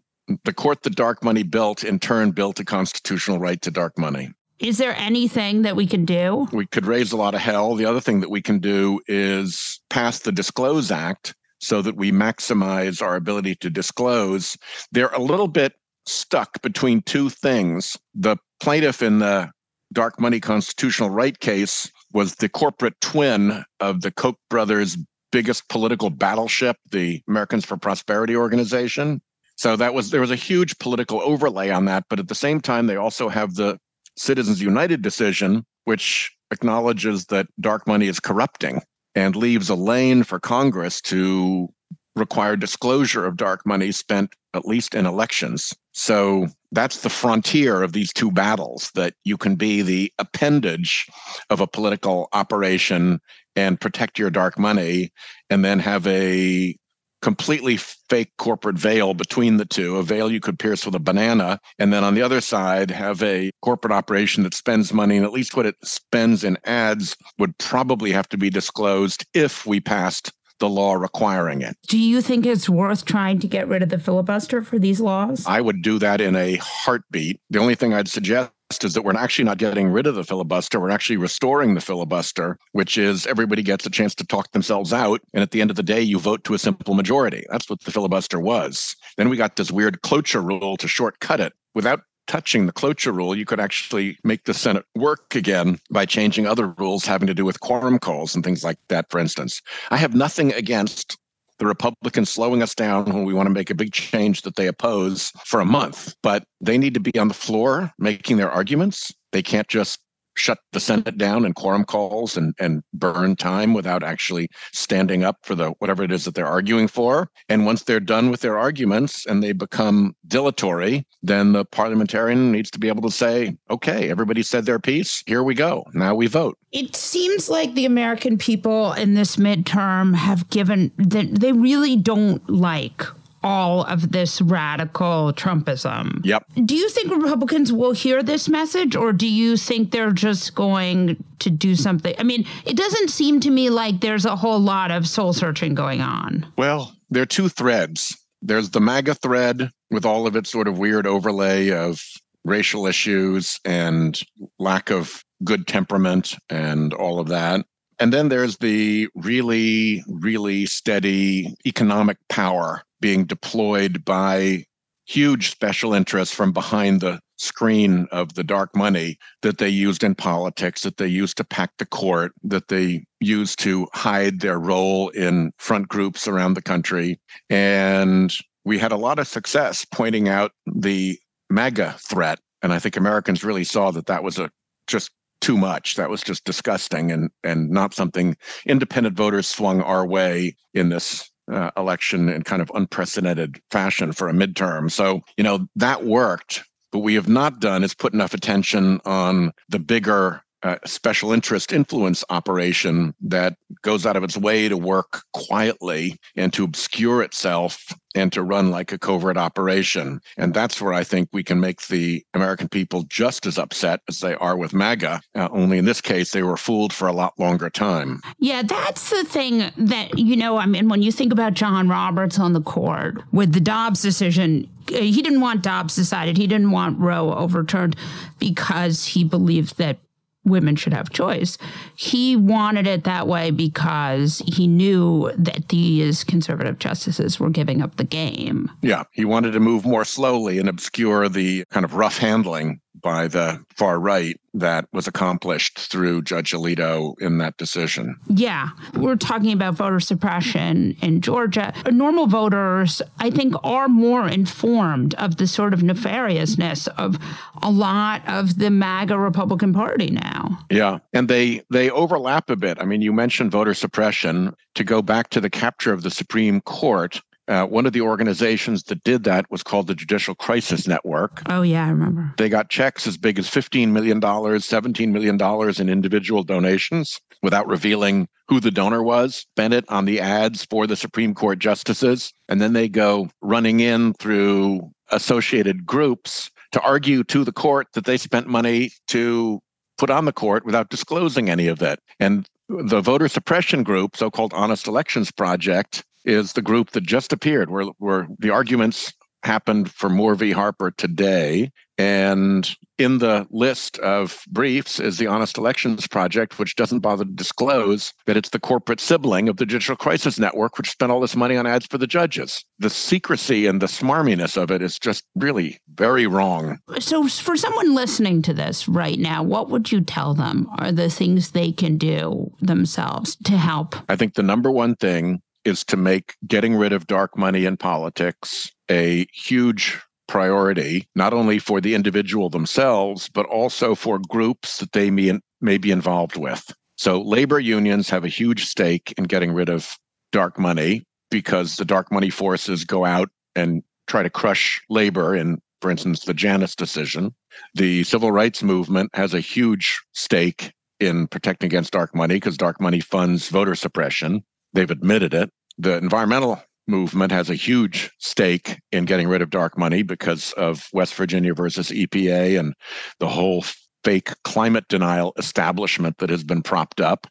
[0.44, 4.30] the court that dark money built, in turn, built a constitutional right to dark money
[4.58, 6.46] Is there anything that we can do?
[6.52, 7.74] We could raise a lot of hell.
[7.74, 12.12] The other thing that we can do is pass the Disclose Act so that we
[12.12, 14.56] maximize our ability to disclose.
[14.92, 15.74] They're a little bit
[16.06, 17.96] stuck between two things.
[18.14, 19.50] The plaintiff in the
[19.92, 24.96] dark money constitutional right case was the corporate twin of the Koch brothers'
[25.32, 29.20] biggest political battleship, the Americans for Prosperity organization.
[29.56, 32.60] So that was there was a huge political overlay on that, but at the same
[32.60, 33.78] time they also have the
[34.16, 38.80] Citizens United decision which acknowledges that dark money is corrupting
[39.14, 41.68] and leaves a lane for Congress to
[42.16, 45.74] require disclosure of dark money spent at least in elections.
[45.92, 51.08] So that's the frontier of these two battles that you can be the appendage
[51.50, 53.20] of a political operation
[53.56, 55.12] and protect your dark money
[55.50, 56.76] and then have a
[57.24, 61.58] completely fake corporate veil between the two, a veil you could pierce with a banana.
[61.78, 65.32] And then on the other side, have a corporate operation that spends money, and at
[65.32, 70.32] least what it spends in ads would probably have to be disclosed if we passed
[70.60, 71.76] the law requiring it.
[71.88, 75.46] Do you think it's worth trying to get rid of the filibuster for these laws?
[75.46, 77.40] I would do that in a heartbeat.
[77.48, 80.80] The only thing I'd suggest is that we're actually not getting rid of the filibuster.
[80.80, 85.20] We're actually restoring the filibuster, which is everybody gets a chance to talk themselves out.
[85.32, 87.44] And at the end of the day, you vote to a simple majority.
[87.50, 88.96] That's what the filibuster was.
[89.16, 91.52] Then we got this weird cloture rule to shortcut it.
[91.74, 96.46] Without touching the cloture rule, you could actually make the Senate work again by changing
[96.46, 99.60] other rules having to do with quorum calls and things like that, for instance.
[99.90, 101.18] I have nothing against
[101.58, 104.66] the Republicans slowing us down when we want to make a big change that they
[104.66, 109.12] oppose for a month, but they need to be on the floor making their arguments.
[109.32, 110.00] They can't just
[110.36, 115.38] shut the Senate down and quorum calls and, and burn time without actually standing up
[115.42, 117.30] for the whatever it is that they're arguing for.
[117.48, 122.70] And once they're done with their arguments and they become dilatory, then the parliamentarian needs
[122.72, 125.22] to be able to say, okay, everybody said their piece.
[125.26, 125.84] Here we go.
[125.94, 126.58] Now we vote.
[126.72, 132.48] It seems like the American people in this midterm have given that they really don't
[132.50, 133.04] like
[133.44, 136.24] all of this radical Trumpism.
[136.24, 136.44] Yep.
[136.64, 141.22] Do you think Republicans will hear this message or do you think they're just going
[141.40, 142.14] to do something?
[142.18, 145.74] I mean, it doesn't seem to me like there's a whole lot of soul searching
[145.74, 146.46] going on.
[146.56, 148.16] Well, there are two threads.
[148.40, 152.02] There's the MAGA thread with all of its sort of weird overlay of
[152.44, 154.20] racial issues and
[154.58, 157.64] lack of good temperament and all of that.
[158.00, 164.64] And then there's the really, really steady economic power being deployed by
[165.04, 170.14] huge special interests from behind the screen of the dark money that they used in
[170.14, 175.10] politics, that they used to pack the court, that they used to hide their role
[175.10, 177.20] in front groups around the country.
[177.50, 181.18] And we had a lot of success pointing out the
[181.50, 182.38] MAGA threat.
[182.62, 184.50] And I think Americans really saw that that was a
[184.86, 185.10] just
[185.42, 185.96] too much.
[185.96, 191.30] That was just disgusting and and not something independent voters swung our way in this
[191.50, 194.90] uh, election in kind of unprecedented fashion for a midterm.
[194.90, 196.64] So, you know, that worked.
[196.92, 201.72] But we have not done is put enough attention on the bigger uh, special interest
[201.72, 207.92] influence operation that goes out of its way to work quietly and to obscure itself
[208.14, 210.20] and to run like a covert operation.
[210.38, 214.20] And that's where I think we can make the American people just as upset as
[214.20, 215.20] they are with MAGA.
[215.34, 218.22] Uh, only in this case, they were fooled for a lot longer time.
[218.38, 222.38] Yeah, that's the thing that, you know, I mean, when you think about John Roberts
[222.38, 226.38] on the court with the Dobbs decision, uh, he didn't want Dobbs decided.
[226.38, 227.96] He didn't want Roe overturned
[228.38, 229.98] because he believed that
[230.44, 231.58] women should have choice.
[231.96, 237.96] He wanted it that way because he knew that these conservative justices were giving up
[237.96, 238.70] the game.
[238.82, 243.28] Yeah, he wanted to move more slowly and obscure the kind of rough handling by
[243.28, 248.16] the far right that was accomplished through Judge Alito in that decision.
[248.28, 251.74] Yeah, we're talking about voter suppression in Georgia.
[251.90, 257.18] Normal voters, I think, are more informed of the sort of nefariousness of
[257.62, 260.58] a lot of the MAGA Republican Party now.
[260.70, 262.78] Yeah, and they they overlap a bit.
[262.80, 264.56] I mean, you mentioned voter suppression.
[264.76, 268.84] To go back to the capture of the Supreme Court, uh, one of the organizations
[268.84, 271.42] that did that was called the Judicial Crisis Network.
[271.46, 272.32] Oh, yeah, I remember.
[272.38, 278.28] They got checks as big as $15 million, $17 million in individual donations without revealing
[278.48, 282.32] who the donor was, spent it on the ads for the Supreme Court justices.
[282.48, 288.04] And then they go running in through associated groups to argue to the court that
[288.04, 289.60] they spent money to
[289.98, 292.00] put on the court without disclosing any of it.
[292.18, 297.32] And the voter suppression group, so called Honest Elections Project, is the group that just
[297.32, 299.12] appeared where, where the arguments
[299.44, 300.50] happened for Moore v.
[300.50, 301.70] Harper today.
[301.96, 302.68] And
[302.98, 308.12] in the list of briefs is the Honest Elections Project, which doesn't bother to disclose
[308.26, 311.56] that it's the corporate sibling of the Judicial Crisis Network, which spent all this money
[311.56, 312.64] on ads for the judges.
[312.80, 316.80] The secrecy and the smarminess of it is just really very wrong.
[316.98, 321.10] So, for someone listening to this right now, what would you tell them are the
[321.10, 323.94] things they can do themselves to help?
[324.08, 327.76] I think the number one thing is to make getting rid of dark money in
[327.76, 334.92] politics a huge priority, not only for the individual themselves, but also for groups that
[334.92, 336.72] they may, may be involved with.
[336.96, 339.96] So, labor unions have a huge stake in getting rid of
[340.32, 345.60] dark money because the dark money forces go out and try to crush labor in,
[345.80, 347.34] for instance, the Janus decision.
[347.74, 352.80] The civil rights movement has a huge stake in protecting against dark money because dark
[352.80, 354.44] money funds voter suppression.
[354.74, 355.50] They've admitted it.
[355.78, 360.88] The environmental movement has a huge stake in getting rid of dark money because of
[360.92, 362.74] West Virginia versus EPA and
[363.20, 363.64] the whole
[364.02, 367.26] fake climate denial establishment that has been propped up.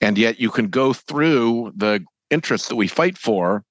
[0.00, 3.64] And yet you can go through the interests that we fight for,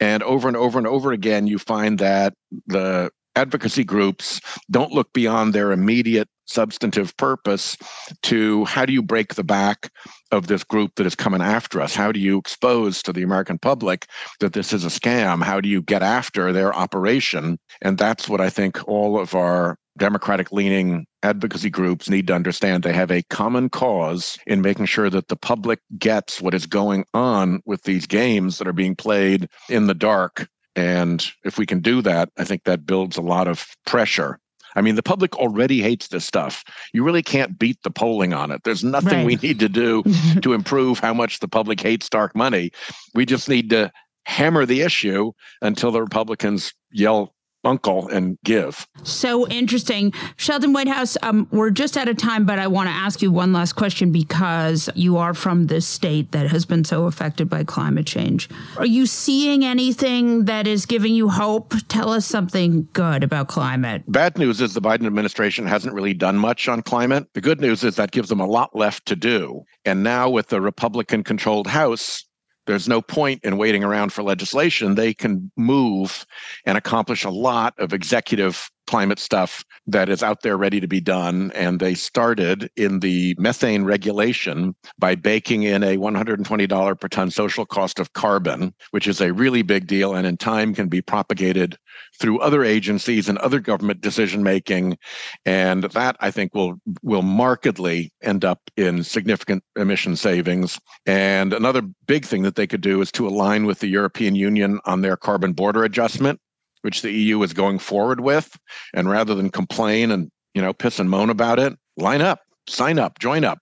[0.00, 2.34] and over and over and over again, you find that
[2.66, 7.76] the advocacy groups don't look beyond their immediate substantive purpose
[8.22, 9.90] to how do you break the back
[10.30, 11.94] of this group that is coming after us?
[11.94, 14.06] How do you expose to the American public
[14.40, 15.42] that this is a scam?
[15.42, 17.58] How do you get after their operation?
[17.80, 22.82] And that's what I think all of our Democratic leaning advocacy groups need to understand.
[22.82, 27.04] They have a common cause in making sure that the public gets what is going
[27.12, 30.48] on with these games that are being played in the dark.
[30.74, 34.38] And if we can do that, I think that builds a lot of pressure
[34.74, 36.64] I mean, the public already hates this stuff.
[36.92, 38.62] You really can't beat the polling on it.
[38.64, 39.26] There's nothing right.
[39.26, 40.02] we need to do
[40.42, 42.72] to improve how much the public hates dark money.
[43.14, 43.92] We just need to
[44.24, 47.34] hammer the issue until the Republicans yell
[47.64, 48.86] uncle and give.
[49.02, 50.12] So interesting.
[50.36, 53.52] Sheldon Whitehouse, um, we're just out of time, but I want to ask you one
[53.52, 58.06] last question because you are from this state that has been so affected by climate
[58.06, 58.48] change.
[58.76, 61.74] Are you seeing anything that is giving you hope?
[61.88, 64.02] Tell us something good about climate.
[64.08, 67.26] Bad news is the Biden administration hasn't really done much on climate.
[67.34, 69.64] The good news is that gives them a lot left to do.
[69.84, 72.24] And now with the Republican controlled House,
[72.66, 74.94] there's no point in waiting around for legislation.
[74.94, 76.24] They can move
[76.64, 81.00] and accomplish a lot of executive climate stuff that is out there ready to be
[81.00, 81.50] done.
[81.54, 87.64] And they started in the methane regulation by baking in a $120 per ton social
[87.64, 91.78] cost of carbon, which is a really big deal and in time can be propagated
[92.20, 94.98] through other agencies and other government decision making.
[95.46, 100.78] And that I think will will markedly end up in significant emission savings.
[101.06, 104.80] And another big thing that they could do is to align with the European Union
[104.84, 106.38] on their carbon border adjustment
[106.82, 108.56] which the EU is going forward with.
[108.94, 112.98] And rather than complain and, you know, piss and moan about it, line up, sign
[112.98, 113.58] up, join up,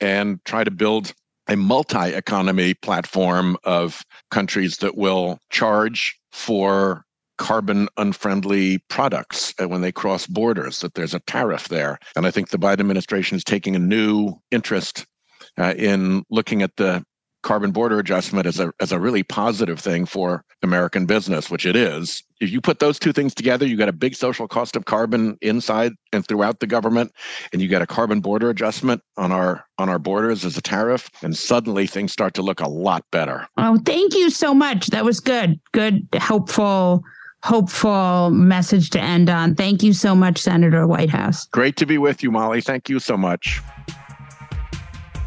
[0.00, 1.14] and try to build
[1.48, 7.04] a multi economy platform of countries that will charge for
[7.38, 11.98] carbon unfriendly products when they cross borders, that there's a tariff there.
[12.14, 15.06] And I think the Biden administration is taking a new interest
[15.58, 17.04] uh, in looking at the
[17.42, 21.76] carbon border adjustment as a as a really positive thing for American business, which it
[21.76, 22.22] is.
[22.40, 25.38] If you put those two things together, you got a big social cost of carbon
[25.42, 27.12] inside and throughout the government,
[27.52, 31.10] and you got a carbon border adjustment on our on our borders as a tariff,
[31.22, 33.46] and suddenly things start to look a lot better.
[33.56, 34.88] Oh, thank you so much.
[34.88, 35.60] That was good.
[35.72, 37.04] Good, helpful
[37.44, 39.54] hopeful message to end on.
[39.54, 41.46] Thank you so much, Senator Whitehouse.
[41.46, 42.60] Great to be with you, Molly.
[42.60, 43.60] Thank you so much.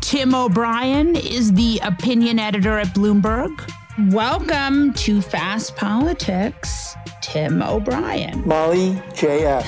[0.06, 3.52] Tim O'Brien is the opinion editor at Bloomberg.
[4.12, 8.48] Welcome to Fast Politics, Tim O'Brien.
[8.48, 9.66] Molly JF.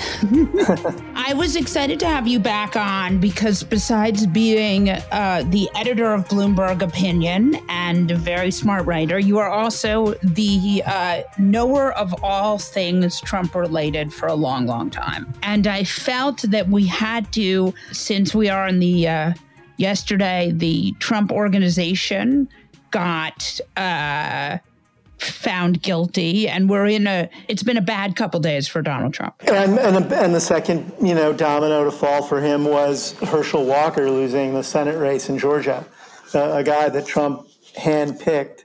[1.15, 6.27] I was excited to have you back on because, besides being uh, the editor of
[6.27, 12.59] Bloomberg Opinion and a very smart writer, you are also the uh, knower of all
[12.59, 15.33] things Trump related for a long, long time.
[15.41, 19.33] And I felt that we had to, since we are in the uh,
[19.77, 22.49] Yesterday, the Trump organization
[22.91, 24.57] got uh,
[25.19, 27.29] found guilty, and we're in a.
[27.47, 29.35] It's been a bad couple days for Donald Trump.
[29.47, 34.09] And and, and the second, you know, domino to fall for him was Herschel Walker
[34.09, 35.85] losing the Senate race in Georgia,
[36.33, 37.47] uh, a guy that Trump
[37.77, 38.63] handpicked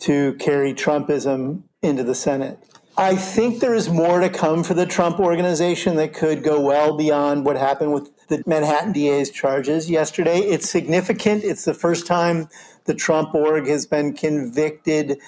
[0.00, 2.58] to carry Trumpism into the Senate.
[2.96, 6.96] I think there is more to come for the Trump organization that could go well
[6.96, 10.38] beyond what happened with the Manhattan DA's charges yesterday.
[10.38, 11.42] It's significant.
[11.42, 12.48] It's the first time
[12.84, 15.18] the Trump org has been convicted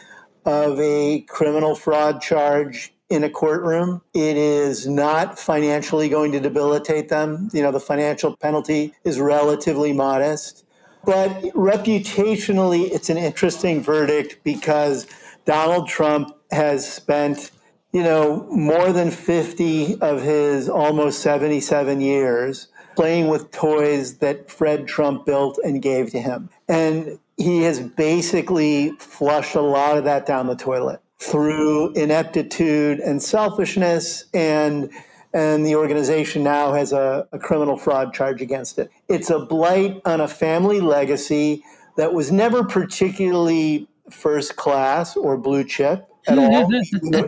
[0.44, 4.00] of a criminal fraud charge in a courtroom.
[4.14, 7.48] It is not financially going to debilitate them.
[7.52, 10.64] You know, the financial penalty is relatively modest.
[11.04, 15.08] But reputationally, it's an interesting verdict because
[15.46, 17.50] Donald Trump has spent,
[17.92, 24.88] you know, more than 50 of his almost 77 years playing with toys that Fred
[24.88, 26.48] Trump built and gave to him.
[26.68, 33.22] And he has basically flushed a lot of that down the toilet through ineptitude and
[33.22, 34.90] selfishness and
[35.32, 38.90] and the organization now has a, a, criminal fraud charge against it.
[39.06, 41.62] It's a blight on a family legacy
[41.98, 46.70] that was never particularly first class or blue chip at all,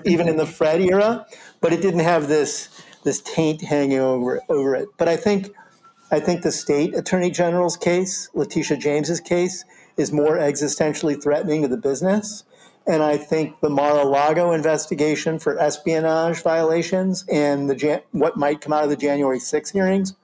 [0.04, 1.26] even in the Fred era,
[1.60, 4.88] but it didn't have this this taint hanging over over it.
[4.96, 5.50] But I think
[6.10, 9.64] I think the state attorney general's case, Letitia James's case,
[9.96, 12.44] is more existentially threatening to the business.
[12.86, 18.84] And I think the Mar-a-Lago investigation for espionage violations and the what might come out
[18.84, 20.14] of the January 6 hearings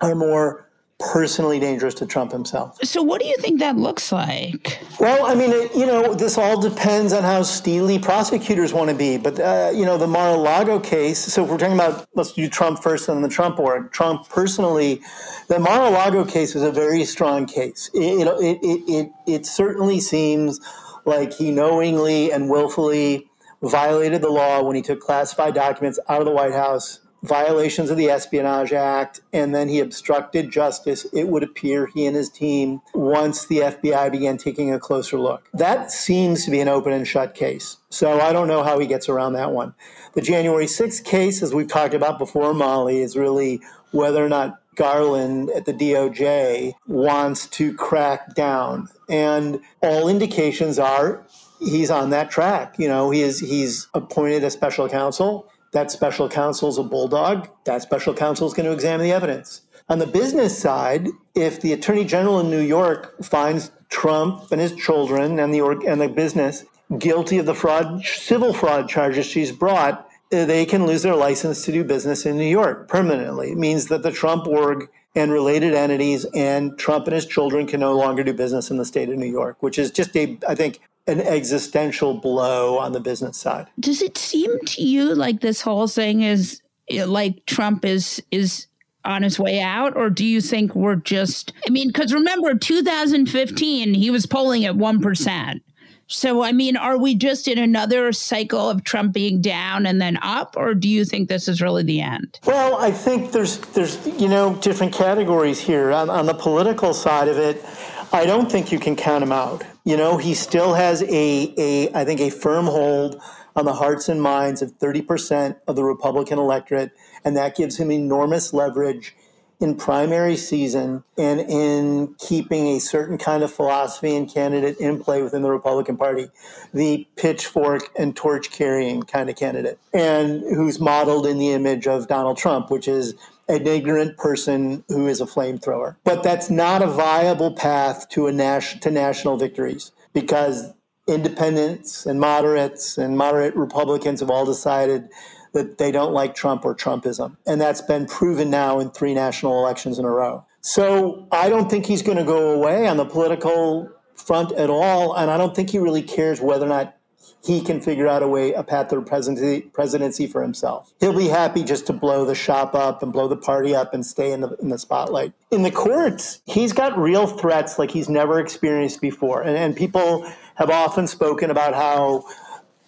[0.00, 0.68] are more
[1.12, 2.78] personally dangerous to Trump himself.
[2.84, 4.78] So, what do you think that looks like?
[5.00, 8.96] Well, I mean, it, you know, this all depends on how steely prosecutors want to
[8.96, 9.16] be.
[9.16, 12.32] But, uh, you know, the Mar a Lago case, so if we're talking about, let's
[12.32, 13.92] do Trump first and the Trump org.
[13.92, 15.00] Trump personally,
[15.48, 17.90] the Mar a Lago case is a very strong case.
[17.94, 20.60] It, it, it, it, it certainly seems
[21.04, 23.28] like he knowingly and willfully
[23.62, 27.96] violated the law when he took classified documents out of the White House violations of
[27.96, 32.80] the Espionage Act, and then he obstructed justice, it would appear he and his team,
[32.94, 35.48] once the FBI began taking a closer look.
[35.54, 37.78] That seems to be an open and shut case.
[37.90, 39.74] So I don't know how he gets around that one.
[40.14, 43.60] The January 6th case, as we've talked about before, Molly, is really
[43.92, 48.88] whether or not Garland at the DOJ wants to crack down.
[49.08, 51.22] And all indications are
[51.60, 52.78] he's on that track.
[52.78, 55.48] You know, he is he's appointed a special counsel.
[55.72, 57.48] That special counsel is a bulldog.
[57.64, 59.62] That special counsel is going to examine the evidence.
[59.88, 64.74] On the business side, if the attorney general in New York finds Trump and his
[64.74, 66.64] children and the and the business
[66.98, 71.64] guilty of the fraud civil fraud charges she's brought, uh, they can lose their license
[71.64, 73.52] to do business in New York permanently.
[73.52, 77.80] It means that the Trump org and related entities and Trump and his children can
[77.80, 80.54] no longer do business in the state of New York, which is just a, I
[80.54, 83.66] think, an existential blow on the business side.
[83.80, 88.66] Does it seem to you like this whole thing is like Trump is is
[89.04, 93.94] on his way out or do you think we're just I mean cuz remember 2015
[93.94, 95.60] he was polling at 1%.
[96.06, 100.18] So I mean are we just in another cycle of Trump being down and then
[100.22, 102.38] up or do you think this is really the end?
[102.46, 107.26] Well, I think there's there's you know different categories here on, on the political side
[107.26, 107.64] of it.
[108.12, 109.64] I don't think you can count him out.
[109.84, 113.20] You know, he still has a, a I think, a firm hold
[113.56, 116.92] on the hearts and minds of 30% of the Republican electorate,
[117.24, 119.14] and that gives him enormous leverage
[119.62, 125.22] in primary season and in keeping a certain kind of philosophy and candidate in play
[125.22, 126.26] within the Republican Party,
[126.74, 132.08] the pitchfork and torch carrying kind of candidate, and who's modeled in the image of
[132.08, 133.14] Donald Trump, which is
[133.48, 135.96] an ignorant person who is a flamethrower.
[136.04, 140.72] But that's not a viable path to a nas- to national victories because
[141.08, 145.08] independents and moderates and moderate Republicans have all decided
[145.52, 147.36] that they don't like Trump or Trumpism.
[147.46, 150.44] And that's been proven now in three national elections in a row.
[150.60, 155.14] So I don't think he's going to go away on the political front at all.
[155.14, 156.96] And I don't think he really cares whether or not
[157.44, 160.94] he can figure out a way, a path to presidency, presidency for himself.
[161.00, 164.06] He'll be happy just to blow the shop up and blow the party up and
[164.06, 165.32] stay in the, in the spotlight.
[165.50, 169.42] In the courts, he's got real threats like he's never experienced before.
[169.42, 172.24] And, and people have often spoken about how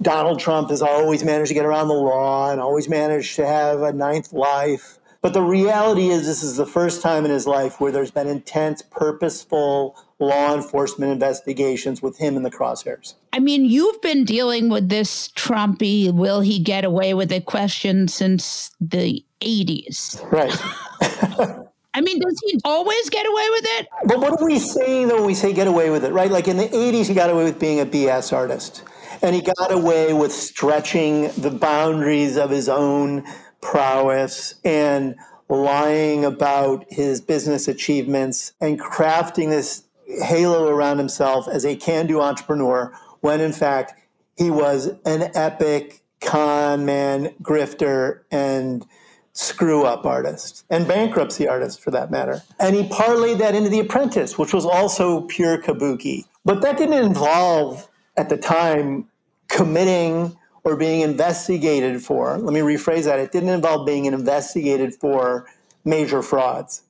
[0.02, 3.82] Donald Trump has always managed to get around the law and always managed to have
[3.82, 4.98] a ninth life.
[5.20, 8.28] But the reality is, this is the first time in his life where there's been
[8.28, 13.14] intense, purposeful law enforcement investigations with him in the crosshairs.
[13.32, 18.08] I mean, you've been dealing with this Trumpy, will he get away with it question
[18.08, 20.22] since the 80s.
[20.30, 20.54] Right.
[21.94, 23.88] I mean, does he always get away with it?
[24.06, 26.30] But what are we saying though when we say get away with it, right?
[26.30, 28.82] Like in the 80s, he got away with being a BS artist.
[29.22, 33.24] And he got away with stretching the boundaries of his own
[33.60, 35.14] prowess and
[35.48, 42.20] lying about his business achievements and crafting this halo around himself as a can do
[42.20, 44.00] entrepreneur when in fact
[44.36, 48.86] he was an epic con man, grifter, and
[49.32, 52.42] screw up artist and bankruptcy artist for that matter.
[52.58, 56.24] And he parlayed that into The Apprentice, which was also pure kabuki.
[56.44, 59.08] But that didn't involve at the time
[59.48, 62.38] committing or being investigated for.
[62.38, 63.18] Let me rephrase that.
[63.18, 65.46] It didn't involve being investigated for
[65.84, 66.82] major frauds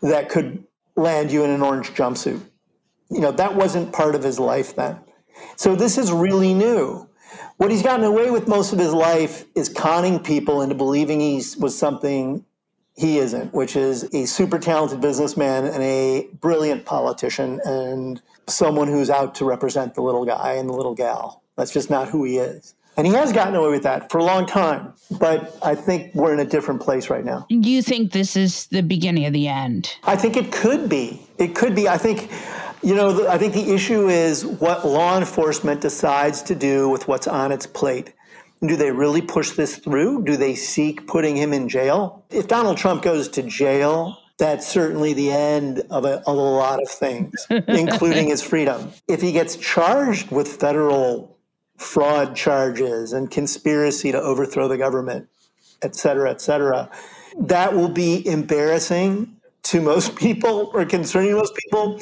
[0.00, 0.64] that could
[0.96, 2.40] land you in an orange jumpsuit.
[3.10, 4.98] You know, that wasn't part of his life then.
[5.56, 7.08] So this is really new.
[7.56, 11.42] What he's gotten away with most of his life is conning people into believing he
[11.58, 12.44] was something
[12.96, 19.10] he isn't, which is a super talented businessman and a brilliant politician and someone who's
[19.10, 21.42] out to represent the little guy and the little gal.
[21.56, 22.74] That's just not who he is.
[22.96, 24.92] And he has gotten away with that for a long time.
[25.20, 27.46] But I think we're in a different place right now.
[27.48, 29.94] Do you think this is the beginning of the end?
[30.02, 31.22] I think it could be.
[31.38, 31.88] It could be.
[31.88, 32.28] I think
[32.82, 37.26] you know, I think the issue is what law enforcement decides to do with what's
[37.26, 38.14] on its plate.
[38.66, 40.24] Do they really push this through?
[40.24, 42.24] Do they seek putting him in jail?
[42.30, 46.80] If Donald Trump goes to jail, that's certainly the end of a, of a lot
[46.80, 48.92] of things, including his freedom.
[49.06, 51.36] If he gets charged with federal
[51.76, 55.28] fraud charges and conspiracy to overthrow the government,
[55.82, 56.90] et cetera, et cetera,
[57.38, 59.36] that will be embarrassing
[59.68, 62.00] to most people or concerning most people,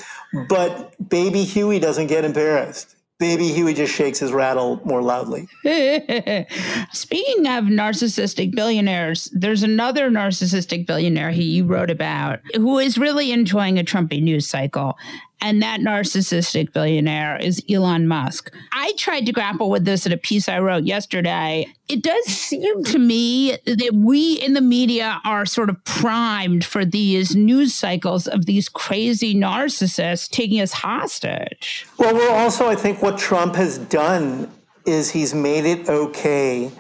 [0.49, 2.95] but baby Huey doesn't get embarrassed.
[3.19, 5.49] Baby Huey just shakes his rattle more loudly.
[5.65, 13.33] Speaking of narcissistic billionaires, there's another narcissistic billionaire he you wrote about who is really
[13.33, 14.97] enjoying a Trumpy news cycle.
[15.41, 18.53] And that narcissistic billionaire is Elon Musk.
[18.73, 21.67] I tried to grapple with this in a piece I wrote yesterday.
[21.89, 26.85] It does seem to me that we in the media are sort of primed for
[26.85, 31.87] these news cycles of these crazy narcissists taking us hostage.
[31.99, 34.51] Well, we're also, I think, what Trump has done
[34.87, 36.71] is he's made it okay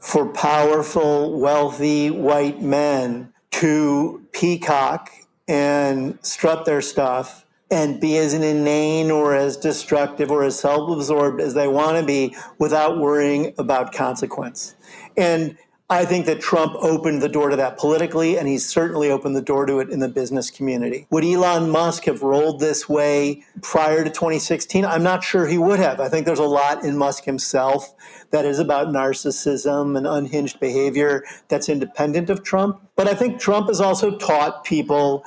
[0.00, 5.10] for powerful, wealthy white men to peacock
[5.46, 7.41] and strut their stuff
[7.72, 12.04] and be as inane or as destructive or as self absorbed as they want to
[12.04, 14.76] be without worrying about consequence.
[15.16, 15.56] And
[15.88, 19.42] I think that Trump opened the door to that politically, and he's certainly opened the
[19.42, 21.06] door to it in the business community.
[21.10, 24.84] Would Elon Musk have rolled this way prior to 2016?
[24.84, 26.00] I'm not sure he would have.
[26.00, 27.94] I think there's a lot in Musk himself
[28.30, 32.80] that is about narcissism and unhinged behavior that's independent of Trump.
[32.96, 35.24] But I think Trump has also taught people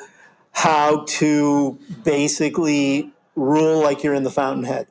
[0.55, 4.87] how to basically rule like you're in the fountainhead.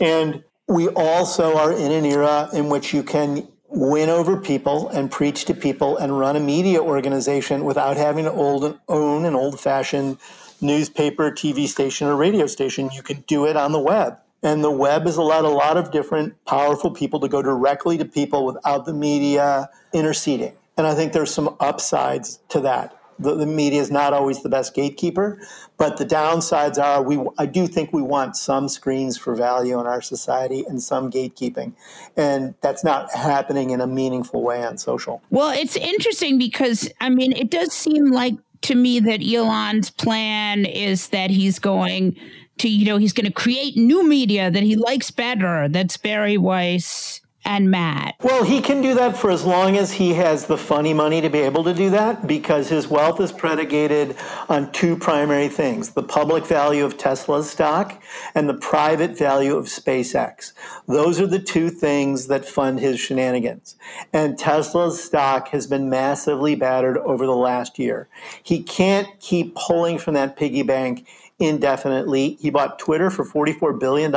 [0.00, 5.10] And we also are in an era in which you can win over people and
[5.10, 9.58] preach to people and run a media organization without having to old, own an old
[9.58, 10.16] fashioned
[10.60, 12.88] newspaper, TV station, or radio station.
[12.94, 14.16] You can do it on the web.
[14.44, 18.04] And the web has allowed a lot of different powerful people to go directly to
[18.04, 20.54] people without the media interceding.
[20.76, 24.48] And I think there's some upsides to that the, the media is not always the
[24.48, 25.40] best gatekeeper,
[25.76, 27.22] but the downsides are we.
[27.38, 31.72] I do think we want some screens for value in our society and some gatekeeping,
[32.16, 35.22] and that's not happening in a meaningful way on social.
[35.30, 40.64] Well, it's interesting because I mean, it does seem like to me that Elon's plan
[40.64, 42.16] is that he's going
[42.58, 45.68] to, you know, he's going to create new media that he likes better.
[45.68, 48.16] That's Bari Weiss and Matt?
[48.22, 51.30] Well, he can do that for as long as he has the funny money to
[51.30, 54.16] be able to do that because his wealth is predicated
[54.48, 58.02] on two primary things the public value of Tesla's stock
[58.34, 60.52] and the private value of SpaceX.
[60.86, 63.76] Those are the two things that fund his shenanigans.
[64.12, 68.08] And Tesla's stock has been massively battered over the last year.
[68.42, 71.06] He can't keep pulling from that piggy bank
[71.40, 72.36] indefinitely.
[72.40, 74.14] He bought Twitter for $44 billion.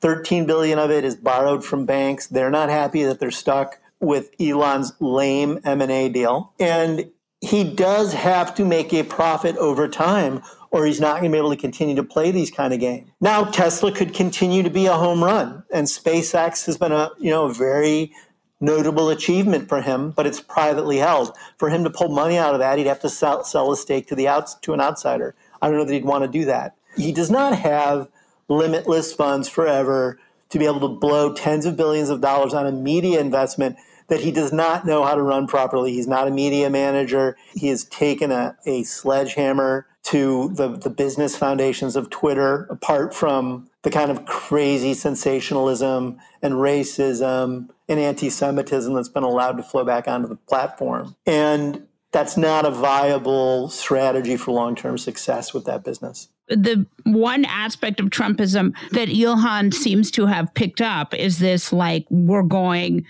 [0.00, 2.26] 13 billion of it is borrowed from banks.
[2.26, 6.52] They're not happy that they're stuck with Elon's lame M&A deal.
[6.60, 11.34] And he does have to make a profit over time or he's not going to
[11.34, 13.08] be able to continue to play these kind of games.
[13.20, 17.30] Now Tesla could continue to be a home run and SpaceX has been a, you
[17.30, 18.12] know, a very
[18.60, 21.36] notable achievement for him, but it's privately held.
[21.58, 24.06] For him to pull money out of that, he'd have to sell, sell a stake
[24.08, 25.34] to the outs to an outsider.
[25.60, 26.74] I don't know that he'd want to do that.
[26.96, 28.08] He does not have
[28.48, 30.18] limitless funds forever
[30.48, 33.76] to be able to blow tens of billions of dollars on a media investment
[34.08, 35.92] that he does not know how to run properly.
[35.92, 37.36] He's not a media manager.
[37.54, 43.68] He has taken a, a sledgehammer to the, the business foundations of Twitter, apart from
[43.82, 49.84] the kind of crazy sensationalism and racism and anti Semitism that's been allowed to flow
[49.84, 51.16] back onto the platform.
[51.26, 57.44] And that's not a viable strategy for long term success with that business the one
[57.44, 63.04] aspect of Trumpism that Elon seems to have picked up is this like, we're going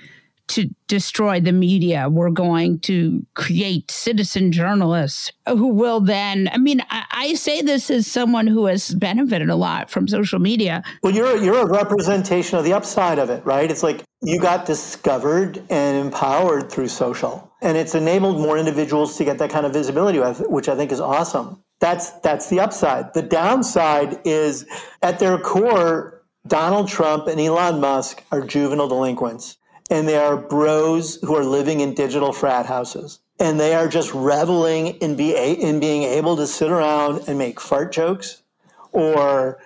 [0.48, 2.08] to destroy the media.
[2.08, 6.48] We're going to create citizen journalists who will then.
[6.52, 10.38] I mean, I, I, say this as someone who has benefited a lot from social
[10.38, 10.84] media.
[11.02, 13.68] Well, you're you're a representation of the upside of it, right?
[13.68, 17.50] It's like you got discovered and empowered through social.
[17.62, 21.00] And it's enabled more individuals to get that kind of visibility, which I think is
[21.00, 21.62] awesome.
[21.78, 23.12] That's that's the upside.
[23.14, 24.66] The downside is
[25.02, 29.58] at their core, Donald Trump and Elon Musk are juvenile delinquents.
[29.90, 33.20] And they are bros who are living in digital frat houses.
[33.38, 37.60] And they are just reveling in, be, in being able to sit around and make
[37.60, 38.42] fart jokes
[38.92, 39.60] or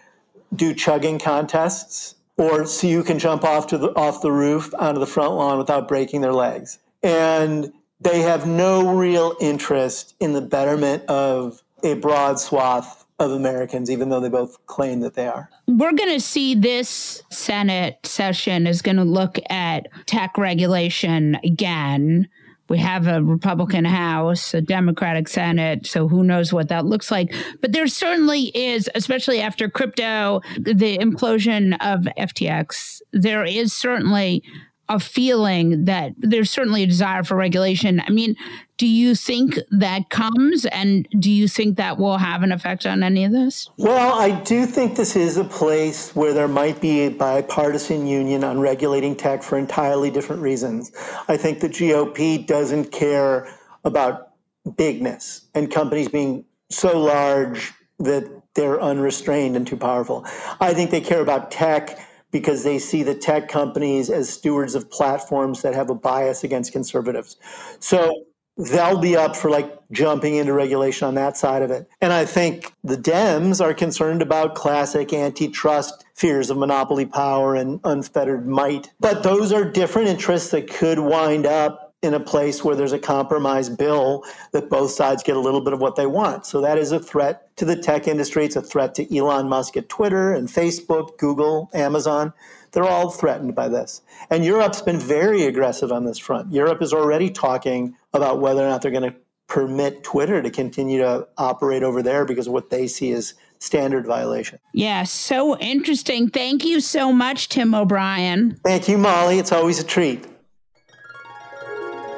[0.54, 4.98] do chugging contests or see who can jump off to the off the roof onto
[4.98, 6.78] the front lawn without breaking their legs.
[7.02, 13.90] And they have no real interest in the betterment of a broad swath of Americans,
[13.90, 15.50] even though they both claim that they are.
[15.66, 22.28] We're going to see this Senate session is going to look at tech regulation again.
[22.70, 27.34] We have a Republican House, a Democratic Senate, so who knows what that looks like.
[27.60, 34.44] But there certainly is, especially after crypto, the implosion of FTX, there is certainly
[34.90, 38.02] a feeling that there's certainly a desire for regulation.
[38.04, 38.34] I mean,
[38.76, 43.04] do you think that comes and do you think that will have an effect on
[43.04, 43.70] any of this?
[43.76, 48.42] Well, I do think this is a place where there might be a bipartisan union
[48.42, 50.90] on regulating tech for entirely different reasons.
[51.28, 53.48] I think the GOP doesn't care
[53.84, 54.32] about
[54.76, 60.26] bigness and companies being so large that they're unrestrained and too powerful.
[60.60, 61.96] I think they care about tech
[62.30, 66.72] because they see the tech companies as stewards of platforms that have a bias against
[66.72, 67.36] conservatives.
[67.80, 68.24] So
[68.56, 71.88] they'll be up for like jumping into regulation on that side of it.
[72.00, 77.80] And I think the Dems are concerned about classic antitrust fears of monopoly power and
[77.84, 78.90] unfettered might.
[79.00, 82.98] But those are different interests that could wind up in a place where there's a
[82.98, 86.46] compromise bill that both sides get a little bit of what they want.
[86.46, 88.46] So that is a threat to the tech industry.
[88.46, 92.32] It's a threat to Elon Musk at Twitter and Facebook, Google, Amazon.
[92.72, 94.00] They're all threatened by this.
[94.30, 96.52] And Europe's been very aggressive on this front.
[96.52, 99.16] Europe is already talking about whether or not they're going to
[99.48, 104.06] permit Twitter to continue to operate over there because of what they see is standard
[104.06, 104.58] violation.
[104.72, 106.30] Yeah, so interesting.
[106.30, 108.58] Thank you so much, Tim O'Brien.
[108.64, 109.38] Thank you, Molly.
[109.38, 110.24] It's always a treat.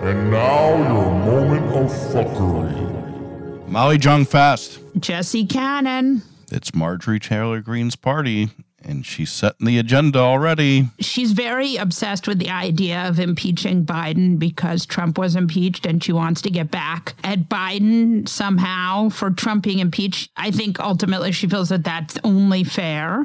[0.03, 3.69] And now your moment of fuckery.
[3.69, 4.81] Molly Jong Fast.
[4.99, 6.23] Jesse Cannon.
[6.51, 8.51] It's Marjorie Taylor Greene's party,
[8.83, 10.89] and she's setting the agenda already.
[10.99, 16.13] She's very obsessed with the idea of impeaching Biden because Trump was impeached and she
[16.13, 20.33] wants to get back at Biden somehow for Trump being impeached.
[20.37, 23.25] I think ultimately she feels that that's only fair.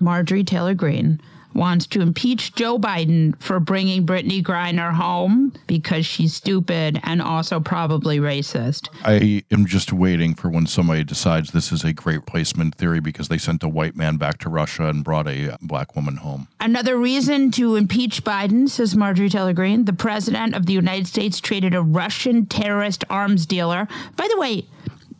[0.00, 1.20] Marjorie Taylor Greene
[1.58, 7.60] wants to impeach Joe Biden for bringing Brittney Griner home because she's stupid and also
[7.60, 8.88] probably racist.
[9.04, 13.28] I am just waiting for when somebody decides this is a great placement theory because
[13.28, 16.48] they sent a white man back to Russia and brought a black woman home.
[16.60, 21.40] Another reason to impeach Biden, says Marjorie Taylor Greene, the president of the United States
[21.40, 23.88] traded a Russian terrorist arms dealer.
[24.16, 24.66] By the way,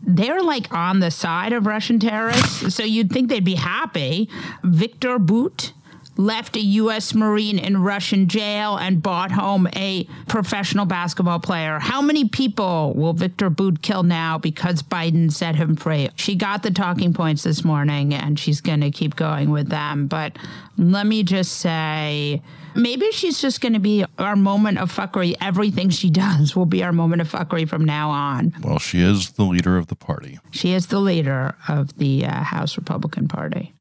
[0.02, 4.30] they're like on the side of Russian terrorists, so you'd think they'd be happy.
[4.64, 5.72] Victor Bout
[6.18, 7.14] left a U.S.
[7.14, 11.78] Marine in Russian jail and bought home a professional basketball player.
[11.78, 16.10] How many people will Victor Bout kill now because Biden set him free?
[16.16, 20.08] She got the talking points this morning and she's going to keep going with them.
[20.08, 20.36] But
[20.76, 22.42] let me just say,
[22.74, 25.36] maybe she's just going to be our moment of fuckery.
[25.40, 28.54] Everything she does will be our moment of fuckery from now on.
[28.62, 30.40] Well, she is the leader of the party.
[30.50, 33.72] She is the leader of the uh, House Republican Party.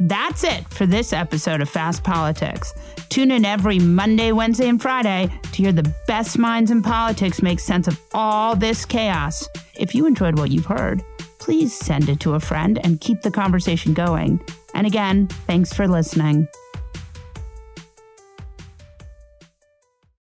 [0.00, 2.74] That's it for this episode of Fast Politics.
[3.10, 7.60] Tune in every Monday, Wednesday, and Friday to hear the best minds in politics make
[7.60, 9.48] sense of all this chaos.
[9.78, 11.02] If you enjoyed what you've heard,
[11.38, 14.40] please send it to a friend and keep the conversation going.
[14.74, 16.48] And again, thanks for listening.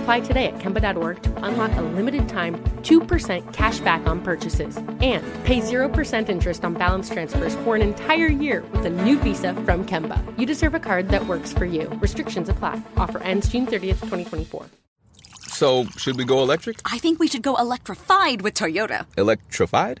[0.00, 5.22] Apply today at Kemba.org to unlock a limited time 2% cash back on purchases and
[5.44, 9.84] pay 0% interest on balance transfers for an entire year with a new visa from
[9.84, 10.18] Kemba.
[10.38, 11.88] You deserve a card that works for you.
[12.00, 12.80] Restrictions apply.
[12.96, 14.66] Offer ends June 30th, 2024.
[15.48, 16.80] So, should we go electric?
[16.90, 19.04] I think we should go electrified with Toyota.
[19.18, 20.00] Electrified?